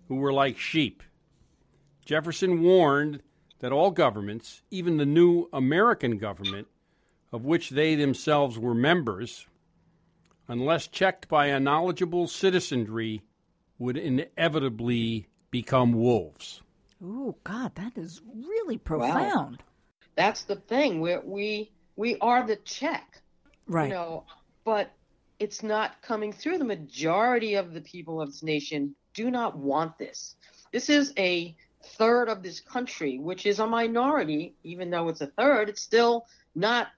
who 0.09 0.17
were 0.17 0.33
like 0.33 0.59
sheep. 0.59 1.03
Jefferson 2.05 2.63
warned 2.63 3.23
that 3.61 3.73
all 3.73 3.91
governments, 3.91 4.63
even 4.71 4.97
the 4.97 5.07
new 5.07 5.49
American 5.53 6.19
government, 6.19 6.67
of 7.33 7.45
which 7.45 7.71
they 7.71 7.95
themselves 7.95 8.59
were 8.59 8.75
members, 8.75 9.47
unless 10.51 10.89
checked 10.89 11.29
by 11.29 11.47
a 11.47 11.61
knowledgeable 11.61 12.27
citizenry, 12.27 13.23
would 13.79 13.97
inevitably 13.97 15.29
become 15.51 15.93
wolves. 15.93 16.61
Oh 17.03 17.37
God, 17.45 17.75
that 17.77 17.97
is 17.97 18.21
really 18.35 18.77
profound. 18.77 19.57
Wow. 19.59 19.65
That's 20.17 20.43
the 20.43 20.57
thing. 20.57 21.01
We 21.01 21.17
we 21.25 21.71
we 21.97 22.17
are 22.21 22.47
the 22.47 22.57
check, 22.57 23.23
right? 23.67 23.89
You 23.89 23.95
know, 23.95 24.25
but 24.65 24.91
it's 25.39 25.63
not 25.63 26.03
coming 26.03 26.33
through. 26.33 26.59
The 26.59 26.65
majority 26.65 27.55
of 27.55 27.73
the 27.73 27.81
people 27.81 28.21
of 28.21 28.31
this 28.31 28.43
nation 28.43 28.95
do 29.15 29.31
not 29.31 29.57
want 29.57 29.99
this. 29.99 30.35
This 30.73 30.91
is 30.91 31.15
a 31.17 31.57
third 31.83 32.29
of 32.29 32.43
this 32.43 32.61
country, 32.61 33.19
which 33.19 33.47
is 33.47 33.61
a 33.61 33.67
minority. 33.67 34.55
Even 34.65 34.91
though 34.91 35.09
it's 35.09 35.21
a 35.21 35.29
third, 35.29 35.69
it's 35.69 35.81
still 35.81 36.27
not 36.55 36.89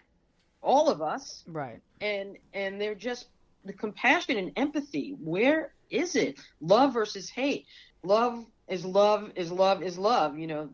all 0.63 0.89
of 0.89 1.03
us, 1.03 1.45
right? 1.47 1.81
And 2.01 2.39
and 2.55 2.81
they're 2.81 2.97
just 2.97 3.27
the 3.65 3.73
compassion 3.73 4.37
and 4.37 4.53
empathy. 4.57 5.17
Where 5.21 5.73
is 5.91 6.17
it? 6.17 6.39
Love 6.61 6.95
versus 6.95 7.29
hate. 7.29 7.67
Love 8.03 8.45
is 8.69 8.85
love 8.85 9.31
is 9.37 9.53
love 9.53 9.83
is 9.83 9.99
love 9.99 10.39
you 10.39 10.47
know 10.47 10.69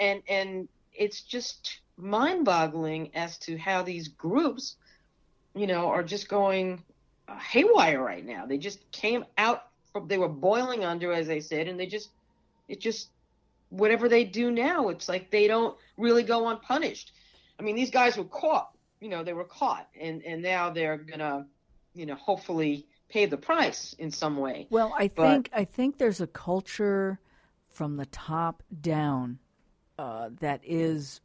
and 0.00 0.22
and 0.28 0.68
it's 0.92 1.20
just 1.20 1.80
mind-boggling 1.96 3.14
as 3.14 3.38
to 3.38 3.56
how 3.56 3.82
these 3.82 4.08
groups 4.08 4.76
you 5.54 5.66
know 5.66 5.86
are 5.86 6.02
just 6.02 6.28
going 6.28 6.82
haywire 7.38 8.02
right 8.02 8.26
now 8.26 8.46
they 8.46 8.58
just 8.58 8.90
came 8.90 9.24
out 9.38 9.68
from 9.92 10.08
they 10.08 10.18
were 10.18 10.28
boiling 10.28 10.84
under 10.84 11.12
as 11.12 11.26
they 11.26 11.40
said 11.40 11.68
and 11.68 11.78
they 11.78 11.86
just 11.86 12.10
it 12.68 12.80
just 12.80 13.10
whatever 13.70 14.08
they 14.08 14.24
do 14.24 14.50
now 14.50 14.88
it's 14.88 15.08
like 15.08 15.30
they 15.30 15.46
don't 15.46 15.76
really 15.96 16.22
go 16.22 16.48
unpunished 16.48 17.12
i 17.60 17.62
mean 17.62 17.76
these 17.76 17.90
guys 17.90 18.16
were 18.16 18.24
caught 18.24 18.70
you 19.00 19.08
know 19.08 19.22
they 19.22 19.32
were 19.32 19.44
caught 19.44 19.88
and 20.00 20.22
and 20.24 20.42
now 20.42 20.70
they're 20.70 20.96
gonna 20.98 21.46
you 21.96 22.06
know 22.06 22.14
hopefully 22.14 22.86
pay 23.08 23.26
the 23.26 23.36
price 23.36 23.94
in 23.98 24.10
some 24.10 24.36
way 24.36 24.66
well 24.70 24.94
i 24.98 25.08
but, 25.08 25.30
think 25.30 25.50
i 25.52 25.64
think 25.64 25.98
there's 25.98 26.20
a 26.20 26.26
culture 26.26 27.18
from 27.68 27.96
the 27.96 28.06
top 28.06 28.62
down 28.80 29.38
uh, 29.98 30.30
that 30.40 30.60
is 30.64 31.20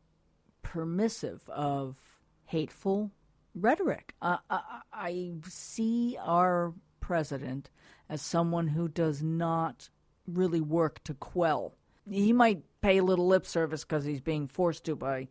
permissive 0.64 1.48
of 1.50 1.98
hateful 2.46 3.12
rhetoric. 3.56 4.14
Uh, 4.22 4.38
I, 4.50 4.82
I 4.94 5.32
see 5.48 6.18
our 6.22 6.74
president 7.00 7.70
as 8.10 8.22
someone 8.22 8.68
who 8.68 8.88
does 8.88 9.24
not 9.24 9.90
really 10.28 10.62
work 10.62 11.04
to 11.06 11.14
quell. 11.14 11.76
He 12.10 12.34
might 12.34 12.64
pay 12.82 12.98
a 12.98 13.04
little 13.04 13.28
lip 13.28 13.46
service 13.46 13.84
because 13.84 14.06
he's 14.06 14.22
being 14.22 14.48
forced 14.48 14.86
to 14.86 14.96
by 14.96 15.30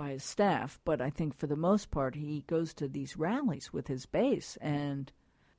by 0.00 0.12
his 0.12 0.24
staff, 0.24 0.80
but 0.86 1.02
I 1.02 1.10
think 1.10 1.36
for 1.36 1.46
the 1.46 1.56
most 1.56 1.90
part 1.90 2.14
he 2.14 2.42
goes 2.46 2.72
to 2.74 2.88
these 2.88 3.18
rallies 3.18 3.70
with 3.70 3.86
his 3.86 4.06
base, 4.06 4.56
and 4.62 5.12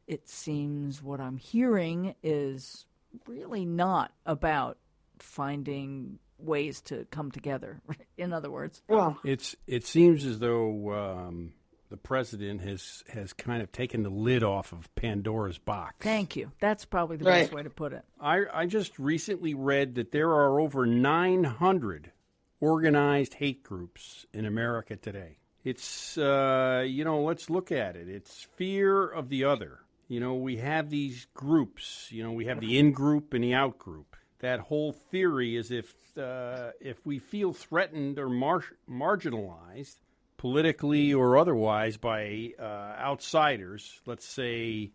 it 0.08 0.28
seems 0.28 1.04
what 1.04 1.22
I'm 1.22 1.38
hearing 1.38 2.16
is 2.24 2.88
really 3.28 3.66
not 3.66 4.12
about 4.26 4.80
finding 5.20 6.18
ways 6.40 6.82
to 6.82 7.06
come 7.12 7.30
together. 7.30 7.84
In 8.18 8.34
other 8.34 8.50
words, 8.50 8.82
well, 8.88 9.20
it's 9.24 9.56
it 9.68 9.86
seems 9.86 10.26
as 10.26 10.40
though 10.40 10.92
um, 10.92 11.54
the 11.92 11.98
president 11.98 12.62
has 12.62 13.04
has 13.14 13.34
kind 13.34 13.62
of 13.62 13.72
taken 13.72 14.02
the 14.02 14.10
lid 14.10 14.44
off 14.44 14.74
of 14.74 14.90
Pandora's 14.96 15.60
box. 15.60 15.98
Thank 16.00 16.36
you. 16.36 16.52
That's 16.60 16.84
probably 16.84 17.18
the 17.18 17.26
right. 17.26 17.42
best 17.42 17.54
way 17.54 17.62
to 17.62 17.70
put 17.70 17.94
it. 17.94 18.04
I 18.20 18.46
I 18.52 18.66
just 18.66 18.98
recently 18.98 19.54
read 19.54 19.94
that 19.96 20.12
there 20.12 20.30
are 20.30 20.60
over 20.60 20.88
900 20.88 22.12
organized 22.62 23.34
hate 23.34 23.64
groups 23.64 24.26
in 24.34 24.46
America 24.46 24.96
today. 24.96 25.38
It's 25.66 26.18
uh, 26.18 26.86
you 26.88 27.04
know, 27.04 27.24
let's 27.24 27.50
look 27.50 27.72
at 27.72 27.98
it. 27.98 28.08
It's 28.08 28.48
fear 28.56 29.06
of 29.08 29.28
the 29.28 29.44
other. 29.44 29.80
You 30.08 30.20
know, 30.20 30.36
we 30.36 30.58
have 30.58 30.90
these 30.90 31.28
groups. 31.34 32.08
You 32.10 32.24
know, 32.24 32.32
we 32.32 32.46
have 32.46 32.62
the 32.62 32.80
in 32.80 32.94
group 32.94 33.34
and 33.34 33.44
the 33.44 33.54
out 33.54 33.78
group 33.78 34.16
that 34.42 34.60
whole 34.60 34.92
theory 34.92 35.56
is 35.56 35.72
if 35.72 35.94
uh, 36.18 36.72
if 36.82 37.06
we 37.06 37.20
feel 37.20 37.54
threatened 37.54 38.20
or 38.20 38.28
mar- 38.28 38.64
marginalized 38.90 39.96
politically 40.38 41.14
or 41.14 41.38
otherwise 41.38 41.96
by 41.98 42.52
uh, 42.60 42.64
outsiders, 43.00 44.02
let's 44.06 44.26
say, 44.26 44.92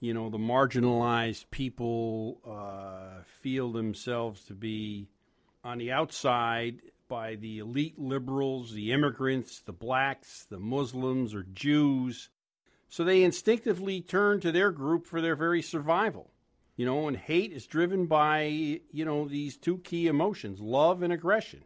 you 0.00 0.12
know, 0.12 0.28
the 0.28 0.38
marginalized 0.38 1.44
people 1.50 2.40
uh, 2.46 3.22
feel 3.40 3.72
themselves 3.72 4.44
to 4.44 4.54
be 4.54 5.08
on 5.64 5.78
the 5.78 5.92
outside 5.92 6.80
by 7.08 7.36
the 7.36 7.58
elite 7.58 7.98
liberals, 7.98 8.72
the 8.72 8.92
immigrants, 8.92 9.60
the 9.60 9.72
blacks, 9.72 10.46
the 10.50 10.58
Muslims, 10.58 11.34
or 11.34 11.44
Jews. 11.54 12.30
So 12.88 13.04
they 13.04 13.22
instinctively 13.22 14.00
turn 14.00 14.40
to 14.40 14.52
their 14.52 14.70
group 14.70 15.06
for 15.06 15.20
their 15.20 15.36
very 15.36 15.62
survival. 15.62 16.30
You 16.76 16.86
know, 16.86 17.08
and 17.08 17.16
hate 17.16 17.52
is 17.52 17.66
driven 17.66 18.06
by, 18.06 18.44
you 18.92 19.04
know, 19.04 19.26
these 19.26 19.56
two 19.56 19.78
key 19.78 20.06
emotions, 20.06 20.60
love 20.60 21.02
and 21.02 21.12
aggression. 21.12 21.64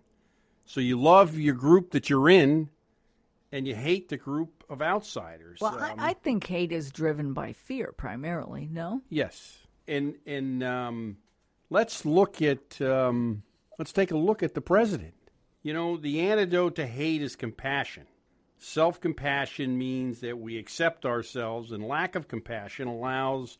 So 0.64 0.80
you 0.80 0.98
love 0.98 1.36
your 1.36 1.54
group 1.54 1.90
that 1.90 2.08
you're 2.08 2.30
in 2.30 2.70
and 3.52 3.68
you 3.68 3.74
hate 3.74 4.08
the 4.08 4.16
group 4.16 4.64
of 4.70 4.80
outsiders. 4.80 5.60
Well, 5.60 5.76
um, 5.78 6.00
I, 6.00 6.10
I, 6.10 6.12
think 6.14 6.46
hate 6.46 6.72
is 6.72 6.90
driven 6.90 7.34
by 7.34 7.52
fear 7.52 7.92
primarily, 7.94 8.68
no? 8.72 9.02
Yes. 9.10 9.58
And 9.86 10.14
and 10.26 10.62
um, 10.62 11.18
let's 11.68 12.06
look 12.06 12.40
at 12.40 12.80
um, 12.80 13.42
let's 13.78 13.92
take 13.92 14.10
a 14.10 14.16
look 14.16 14.42
at 14.42 14.54
the 14.54 14.60
president. 14.60 15.14
You 15.62 15.72
know, 15.72 15.96
the 15.96 16.20
antidote 16.20 16.74
to 16.76 16.86
hate 16.86 17.22
is 17.22 17.36
compassion. 17.36 18.06
Self 18.58 19.00
compassion 19.00 19.76
means 19.76 20.20
that 20.20 20.38
we 20.38 20.58
accept 20.58 21.04
ourselves, 21.04 21.72
and 21.72 21.86
lack 21.86 22.14
of 22.14 22.28
compassion 22.28 22.86
allows 22.86 23.58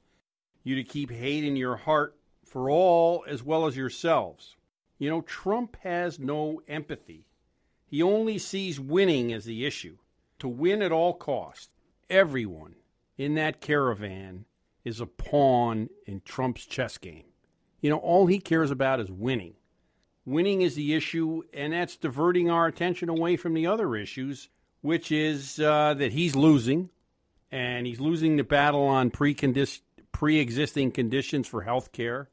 you 0.62 0.76
to 0.76 0.85
keep 0.85 1.11
hate 1.11 1.45
in 1.45 1.57
your 1.57 1.76
heart 1.76 2.16
for 2.45 2.71
all 2.71 3.25
as 3.26 3.42
well 3.42 3.66
as 3.66 3.76
yourselves. 3.76 4.57
You 4.99 5.11
know, 5.11 5.23
Trump 5.23 5.76
has 5.83 6.19
no 6.19 6.61
empathy. 6.69 7.26
He 7.85 8.02
only 8.02 8.38
sees 8.38 8.78
winning 8.78 9.33
as 9.33 9.45
the 9.45 9.66
issue, 9.66 9.99
to 10.38 10.49
win 10.49 10.83
at 10.83 10.92
all 10.92 11.14
cost. 11.14 11.71
everyone 12.09 12.75
in 13.16 13.35
that 13.35 13.61
caravan 13.61 14.45
is 14.85 15.00
a 15.00 15.07
pawn 15.07 15.88
in 16.07 16.21
Trump's 16.25 16.64
chess 16.66 16.99
game. 16.99 17.25
You 17.81 17.90
know, 17.90 17.99
all 17.99 18.26
he 18.26 18.38
cares 18.38 18.71
about 18.71 19.00
is 19.00 19.11
winning. 19.11 19.54
Winning 20.25 20.62
is 20.62 20.75
the 20.75 20.95
issue, 20.95 21.43
and 21.52 21.73
that's 21.73 21.97
diverting 21.97 22.49
our 22.49 22.67
attention 22.67 23.09
away 23.09 23.37
from 23.37 23.55
the 23.55 23.67
other 23.67 23.97
issues, 23.97 24.49
which 24.81 25.11
is 25.11 25.59
uh, 25.59 25.95
that 25.95 26.12
he's 26.12 26.37
losing, 26.37 26.91
and 27.50 27.87
he's 27.87 28.00
losing 28.00 28.37
the 28.37 28.45
battle 28.45 28.87
on 28.87 29.11
pre 29.11 29.37
existing 30.38 30.93
conditions 30.93 31.49
for 31.49 31.62
health 31.62 31.91
care, 31.91 32.29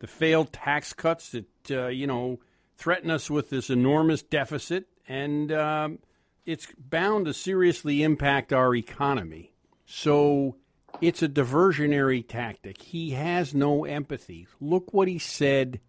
the 0.00 0.08
failed 0.08 0.52
tax 0.52 0.92
cuts 0.92 1.30
that, 1.30 1.70
uh, 1.70 1.86
you 1.86 2.06
know, 2.06 2.40
threaten 2.76 3.10
us 3.10 3.30
with 3.30 3.50
this 3.50 3.70
enormous 3.70 4.22
deficit, 4.22 4.86
and 5.06 5.52
um, 5.52 5.98
it's 6.46 6.66
bound 6.78 7.26
to 7.26 7.34
seriously 7.34 8.02
impact 8.02 8.52
our 8.52 8.74
economy. 8.74 9.52
So 9.86 10.56
it's 11.00 11.22
a 11.22 11.28
diversionary 11.28 12.26
tactic. 12.26 12.82
He 12.82 13.10
has 13.10 13.54
no 13.54 13.84
empathy. 13.84 14.48
Look 14.60 14.92
what 14.92 15.08
he 15.08 15.18
said. 15.18 15.80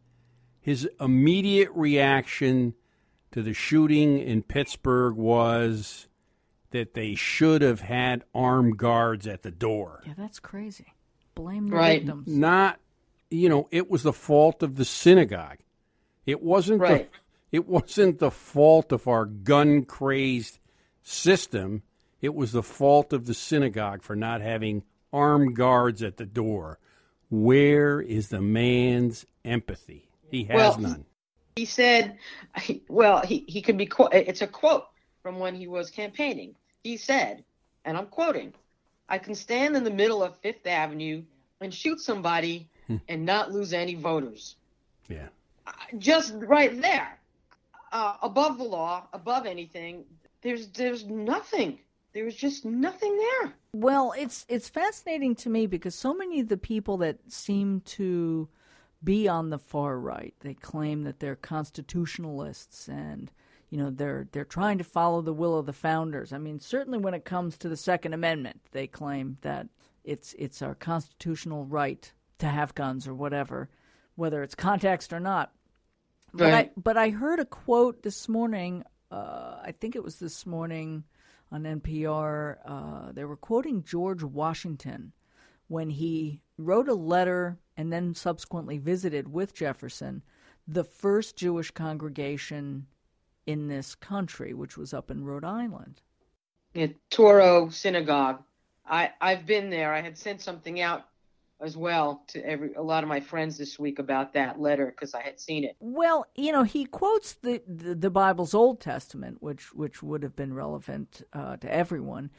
His 0.62 0.88
immediate 1.00 1.72
reaction 1.74 2.75
to 3.32 3.41
the 3.41 3.53
shooting 3.53 4.20
in 4.20 4.44
Pittsburgh 4.44 5.15
was 5.15 6.08
that 6.70 6.94
they 6.94 7.15
should 7.15 7.62
have 7.62 7.82
had 7.82 8.24
armed 8.34 8.77
guards 8.77 9.27
at 9.27 9.41
the 9.41 9.51
door. 9.51 10.03
Yeah, 10.06 10.13
that's 10.18 10.39
crazy. 10.39 10.94
Blame 11.36 11.70
the 11.70 11.75
right. 11.75 12.01
victims. 12.01 12.27
Not, 12.27 12.80
you 13.30 13.50
know, 13.50 13.68
it 13.72 13.89
was 13.89 14.03
the 14.03 14.13
fault 14.13 14.63
of 14.63 14.75
the 14.75 14.86
synagogue. 14.86 15.58
It 16.25 16.41
wasn't 16.41 16.82
right. 16.82 17.12
the 17.12 17.18
it 17.58 17.68
wasn't 17.68 18.20
the 18.20 18.32
fault 18.32 18.91
of 18.91 19.08
our 19.08 19.25
gun 19.25 19.84
crazed 19.84 20.60
system. 21.01 21.84
It 22.22 22.36
was 22.36 22.51
the 22.51 22.63
fault 22.63 23.13
of 23.13 23.25
the 23.25 23.34
synagogue 23.34 24.03
for 24.03 24.15
not 24.15 24.41
having 24.41 24.84
armed 25.12 25.56
guards 25.56 26.03
at 26.03 26.18
the 26.18 26.25
door. 26.25 26.80
Where 27.30 28.00
is 28.00 28.30
the 28.30 28.41
man's 28.41 29.25
empathy? 29.44 30.11
He 30.31 30.43
has 30.45 30.55
well, 30.55 30.77
none. 30.79 31.05
He 31.55 31.65
said, 31.65 32.17
well, 32.88 33.21
he, 33.21 33.45
he 33.47 33.61
could 33.61 33.77
be, 33.77 33.89
it's 34.11 34.41
a 34.41 34.47
quote 34.47 34.88
from 35.21 35.38
when 35.38 35.53
he 35.53 35.67
was 35.67 35.89
campaigning. 35.89 36.55
He 36.83 36.97
said, 36.97 37.43
and 37.85 37.97
I'm 37.97 38.07
quoting, 38.07 38.53
I 39.09 39.17
can 39.17 39.35
stand 39.35 39.75
in 39.75 39.83
the 39.83 39.91
middle 39.91 40.23
of 40.23 40.38
Fifth 40.38 40.65
Avenue 40.65 41.23
and 41.59 41.73
shoot 41.73 42.00
somebody 42.00 42.67
Hmm. 42.91 42.97
and 43.07 43.25
not 43.25 43.51
lose 43.51 43.73
any 43.73 43.95
voters. 43.95 44.55
Yeah. 45.07 45.27
Just 45.97 46.33
right 46.35 46.81
there, 46.81 47.17
uh, 47.91 48.17
above 48.21 48.57
the 48.57 48.63
law, 48.63 49.07
above 49.13 49.45
anything, 49.45 50.03
there's 50.41 50.67
there's 50.69 51.05
nothing. 51.05 51.79
There's 52.13 52.35
just 52.35 52.65
nothing 52.65 53.17
there. 53.17 53.53
Well, 53.73 54.13
it's 54.17 54.45
it's 54.50 54.67
fascinating 54.67 55.35
to 55.35 55.50
me 55.50 55.67
because 55.67 55.95
so 55.95 56.13
many 56.13 56.39
of 56.39 56.50
the 56.50 56.57
people 56.57 56.97
that 56.97 57.17
seem 57.31 57.81
to 57.81 58.50
be 59.03 59.27
on 59.27 59.50
the 59.50 59.58
far 59.60 59.98
right, 60.00 60.34
they 60.41 60.53
claim 60.53 61.03
that 61.03 61.20
they're 61.20 61.36
constitutionalists 61.36 62.88
and 62.88 63.31
you 63.70 63.77
know 63.77 63.89
they're 63.89 64.27
they're 64.31 64.46
trying 64.46 64.77
to 64.77 64.84
follow 64.84 65.22
the 65.22 65.34
will 65.34 65.58
of 65.58 65.65
the 65.65 65.74
founders. 65.74 66.34
I 66.34 66.38
mean, 66.38 66.60
certainly 66.60 67.00
when 67.00 67.13
it 67.13 67.25
comes 67.25 67.58
to 67.60 67.70
the 67.70 67.77
Second 67.77 68.13
Amendment, 68.13 68.62
they 68.72 68.88
claim 68.88 69.38
that 69.41 69.67
it's 70.03 70.34
it's 70.38 70.62
our 70.62 70.75
constitutional 70.75 71.65
right 71.65 72.12
to 72.39 72.48
have 72.48 72.75
guns 72.75 73.08
or 73.08 73.13
whatever, 73.13 73.70
whether 74.15 74.43
it's 74.43 74.55
context 74.55 75.13
or 75.13 75.20
not. 75.20 75.51
But 76.34 76.51
Right. 76.51 76.67
I 76.67 76.72
but 76.77 76.98
I 76.98 77.10
heard 77.10 77.39
a 77.39 77.46
quote 77.46 78.03
this 78.03 78.27
morning. 78.29 78.84
Uh, 79.10 79.60
I 79.63 79.74
think 79.77 79.96
it 79.96 80.03
was 80.03 80.20
this 80.20 80.46
morning 80.46 81.03
on 81.51 81.63
NPR. 81.63 82.58
Uh, 82.65 83.12
they 83.12 83.25
were 83.25 83.36
quoting 83.36 83.84
George 83.84 84.24
Washington 84.24 85.12
when 85.71 85.89
he 85.89 86.41
wrote 86.57 86.89
a 86.89 86.93
letter 86.93 87.57
and 87.77 87.93
then 87.93 88.13
subsequently 88.13 88.77
visited 88.77 89.31
with 89.31 89.53
Jefferson 89.53 90.21
the 90.67 90.84
first 90.84 91.38
Jewish 91.38 91.71
congregation 91.71 92.86
in 93.45 93.69
this 93.69 93.95
country, 93.95 94.53
which 94.53 94.77
was 94.77 94.93
up 94.93 95.10
in 95.10 95.23
Rhode 95.23 95.45
Island. 95.45 96.01
Yeah, 96.73 96.88
Touro 97.10 97.71
Synagogue. 97.71 98.43
I 98.86 99.12
I've 99.21 99.45
been 99.45 99.69
there. 99.69 99.93
I 99.93 100.01
had 100.01 100.17
sent 100.17 100.41
something 100.41 100.81
out 100.81 101.05
as 101.62 101.77
well 101.77 102.23
to 102.27 102.45
every 102.45 102.73
a 102.73 102.81
lot 102.81 103.03
of 103.03 103.07
my 103.07 103.21
friends 103.21 103.57
this 103.57 103.79
week 103.79 103.97
about 103.97 104.34
that 104.34 104.60
letter 104.60 104.88
because 104.88 105.13
I 105.13 105.21
had 105.21 105.39
seen 105.39 105.63
it. 105.63 105.77
Well, 105.79 106.25
you 106.36 106.51
know, 106.51 106.63
he 106.63 106.84
quotes 106.84 107.34
the, 107.34 107.62
the, 107.65 107.95
the 107.95 108.10
Bible's 108.10 108.53
Old 108.53 108.81
Testament, 108.81 109.38
which 109.41 109.73
which 109.73 110.03
would 110.03 110.21
have 110.21 110.36
been 110.36 110.53
relevant 110.53 111.21
uh, 111.31 111.55
to 111.57 111.73
everyone. 111.73 112.29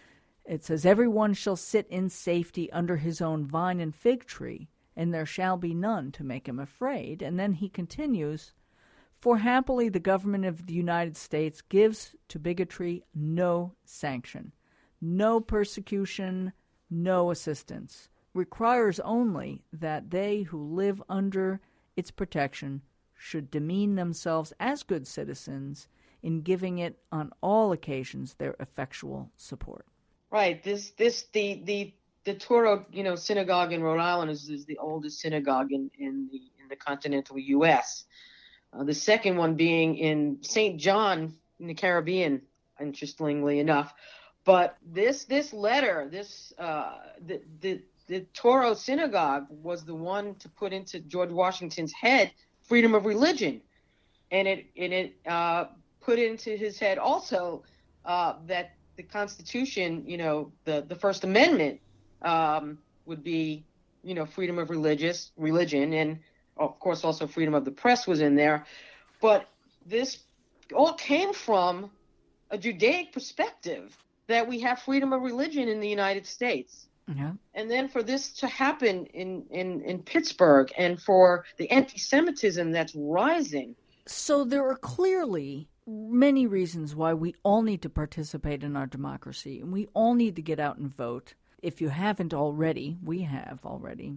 It 0.45 0.65
says, 0.65 0.85
"Everyone 0.85 1.35
shall 1.35 1.55
sit 1.57 1.87
in 1.87 2.09
safety 2.09 2.71
under 2.73 2.97
his 2.97 3.21
own 3.21 3.47
vine 3.47 3.79
and 3.79 3.95
fig 3.95 4.25
tree, 4.25 4.69
and 4.97 5.15
there 5.15 5.25
shall 5.25 5.57
be 5.57 5.73
none 5.73 6.11
to 6.13 6.25
make 6.25 6.49
him 6.49 6.59
afraid." 6.59 7.23
And 7.23 7.39
then 7.39 7.53
he 7.53 7.69
continues, 7.69 8.53
"For 9.19 9.39
happily 9.39 9.89
the 9.89 10.01
government 10.01 10.45
of 10.45 10.67
the 10.67 10.75
United 10.75 11.17
States 11.17 11.61
gives 11.61 12.17
to 12.27 12.41
bigotry 12.41 13.05
no 13.15 13.77
sanction, 13.85 14.53
no 15.01 15.41
persecution, 15.41 16.53
no 16.91 17.31
assistance." 17.31 18.09
requires 18.35 18.99
only 19.01 19.63
that 19.73 20.11
they 20.11 20.43
who 20.43 20.61
live 20.61 21.03
under 21.09 21.61
its 21.97 22.11
protection 22.11 22.83
should 23.15 23.51
demean 23.51 23.95
themselves 23.95 24.53
as 24.59 24.83
good 24.83 25.07
citizens 25.07 25.87
in 26.23 26.41
giving 26.41 26.79
it 26.79 26.99
on 27.13 27.31
all 27.41 27.73
occasions 27.73 28.35
their 28.35 28.57
effectual 28.59 29.31
support. 29.37 29.87
Right. 30.33 30.65
This 30.65 30.93
this 30.93 31.27
the 31.35 31.61
the 31.65 31.93
the 32.25 32.35
Touro 32.35 32.87
you 32.91 33.03
know 33.03 33.17
synagogue 33.17 33.75
in 33.75 33.83
Rhode 33.83 34.01
Island 34.01 34.31
is, 34.31 34.49
is 34.49 34.65
the 34.65 34.79
oldest 34.79 35.21
synagogue 35.21 35.73
in 35.73 35.91
in 35.99 36.27
the 36.33 36.41
in 36.59 36.69
the 36.71 36.77
continental 36.77 37.39
U.S. 37.39 38.05
Uh, 38.73 38.83
the 38.83 38.95
second 38.95 39.37
one 39.37 39.57
being 39.57 39.99
in 39.99 40.39
St. 40.41 40.81
John 40.81 41.35
in 41.61 41.67
the 41.67 41.75
Caribbean, 41.75 42.41
interestingly 42.81 43.59
enough. 43.59 43.93
But 44.47 44.79
this 44.83 45.27
this 45.27 45.53
letter, 45.53 46.09
this 46.11 46.55
uh, 46.59 46.95
the 47.27 47.43
the 47.61 47.83
the 48.07 48.27
Touro 48.33 48.75
Synagogue 48.75 49.49
was 49.51 49.85
the 49.85 49.95
one 49.95 50.35
to 50.37 50.49
put 50.49 50.73
into 50.73 51.01
George 51.01 51.31
Washington's 51.31 51.93
head 51.93 52.33
freedom 52.63 52.95
of 52.95 53.05
religion, 53.05 53.61
and 54.31 54.49
it 54.49 54.65
and 54.79 54.95
it 54.95 55.15
uh, 55.27 55.67
put 56.01 56.19
into 56.19 56.57
his 56.57 56.79
head 56.79 56.97
also 56.97 57.65
uh, 58.07 58.37
that 58.47 58.73
the 59.03 59.13
Constitution, 59.13 60.05
you 60.07 60.17
know, 60.17 60.53
the 60.65 60.85
the 60.89 60.95
First 60.95 61.25
Amendment 61.25 61.81
um, 62.23 62.79
would 63.07 63.23
be, 63.23 63.65
you 64.03 64.15
know, 64.15 64.25
freedom 64.27 64.59
of 64.59 64.71
religious 64.71 65.33
religion, 65.37 65.93
and 65.93 66.19
of 66.57 66.79
course 66.79 67.05
also 67.05 67.27
freedom 67.27 67.55
of 67.55 67.65
the 67.65 67.71
press 67.71 68.07
was 68.07 68.21
in 68.21 68.37
there, 68.37 68.65
but 69.21 69.49
this 69.87 70.19
all 70.75 70.95
came 70.95 71.33
from 71.33 71.91
a 72.51 72.59
Judaic 72.59 73.13
perspective 73.13 73.97
that 74.29 74.47
we 74.47 74.61
have 74.61 74.79
freedom 74.81 75.13
of 75.13 75.23
religion 75.23 75.69
in 75.69 75.81
the 75.81 75.89
United 75.89 76.27
States 76.27 76.87
Yeah. 77.09 77.33
and 77.55 77.71
then 77.71 77.89
for 77.89 78.03
this 78.03 78.33
to 78.35 78.47
happen 78.47 79.07
in, 79.07 79.45
in, 79.51 79.81
in 79.83 80.03
Pittsburgh 80.03 80.71
and 80.79 81.01
for 81.01 81.45
the 81.59 81.69
anti 81.71 81.99
Semitism 81.99 82.71
that's 82.71 82.95
rising. 82.95 83.75
So 84.07 84.45
there 84.45 84.65
are 84.69 84.77
clearly 84.77 85.69
many 85.87 86.47
reasons 86.47 86.95
why 86.95 87.15
we 87.15 87.35
all 87.43 87.63
need 87.63 87.83
to 87.83 87.91
participate 87.91 88.63
in 88.63 88.77
our 88.77 88.87
democracy 88.87 89.61
and 89.61 89.73
we 89.73 89.87
all 89.95 90.15
need 90.15 90.37
to 90.37 90.43
get 90.43 90.61
out 90.61 90.79
and 90.79 90.95
vote. 90.95 91.35
If 91.63 91.81
you 91.81 91.89
haven't 91.89 92.35
already, 92.35 92.99
we 93.03 93.23
have 93.23 93.61
already. 93.65 94.15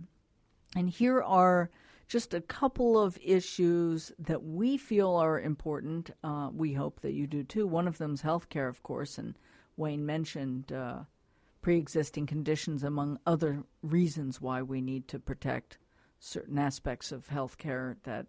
And 0.75 0.89
here 0.89 1.21
are 1.21 1.69
just 2.07 2.33
a 2.33 2.41
couple 2.41 2.99
of 2.99 3.17
issues 3.23 4.11
that 4.19 4.43
we 4.43 4.77
feel 4.77 5.15
are 5.15 5.39
important. 5.39 6.11
Uh, 6.23 6.49
we 6.53 6.73
hope 6.73 7.01
that 7.01 7.13
you 7.13 7.27
do 7.27 7.43
too. 7.43 7.65
One 7.65 7.87
of 7.87 7.97
them 7.97 8.13
is 8.13 8.21
healthcare, 8.21 8.69
of 8.69 8.83
course, 8.83 9.17
and 9.17 9.35
Wayne 9.77 10.05
mentioned 10.05 10.71
uh, 10.71 11.03
pre 11.61 11.77
existing 11.77 12.27
conditions, 12.27 12.83
among 12.83 13.19
other 13.25 13.63
reasons 13.81 14.39
why 14.39 14.61
we 14.61 14.81
need 14.81 15.07
to 15.07 15.19
protect 15.19 15.77
certain 16.19 16.57
aspects 16.57 17.11
of 17.11 17.27
healthcare 17.27 17.95
that 18.03 18.27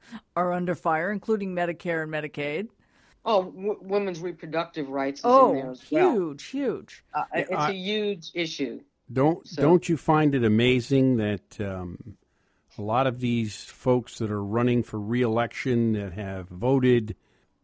are 0.36 0.52
under 0.52 0.74
fire, 0.74 1.10
including 1.12 1.54
Medicare 1.54 2.02
and 2.02 2.12
Medicaid. 2.12 2.68
Oh, 3.24 3.44
w- 3.44 3.78
women's 3.82 4.20
reproductive 4.20 4.88
rights 4.88 5.20
is 5.20 5.24
Oh, 5.26 5.50
in 5.50 5.56
there 5.56 5.70
as 5.72 5.90
well. 5.90 6.12
huge, 6.12 6.44
huge. 6.46 7.04
Uh, 7.12 7.24
it's 7.34 7.50
I- 7.52 7.70
a 7.70 7.72
huge 7.72 8.30
issue. 8.34 8.80
Don't 9.12 9.46
So- 9.46 9.60
don't 9.62 9.88
you 9.88 9.96
find 9.96 10.34
it 10.34 10.44
amazing 10.44 11.16
that 11.16 11.60
um, 11.60 12.16
a 12.78 12.82
lot 12.82 13.06
of 13.06 13.20
these 13.20 13.64
folks 13.64 14.18
that 14.18 14.30
are 14.30 14.42
running 14.44 14.82
for 14.82 14.98
reelection 15.00 15.92
that 15.94 16.12
have 16.12 16.48
voted, 16.48 17.16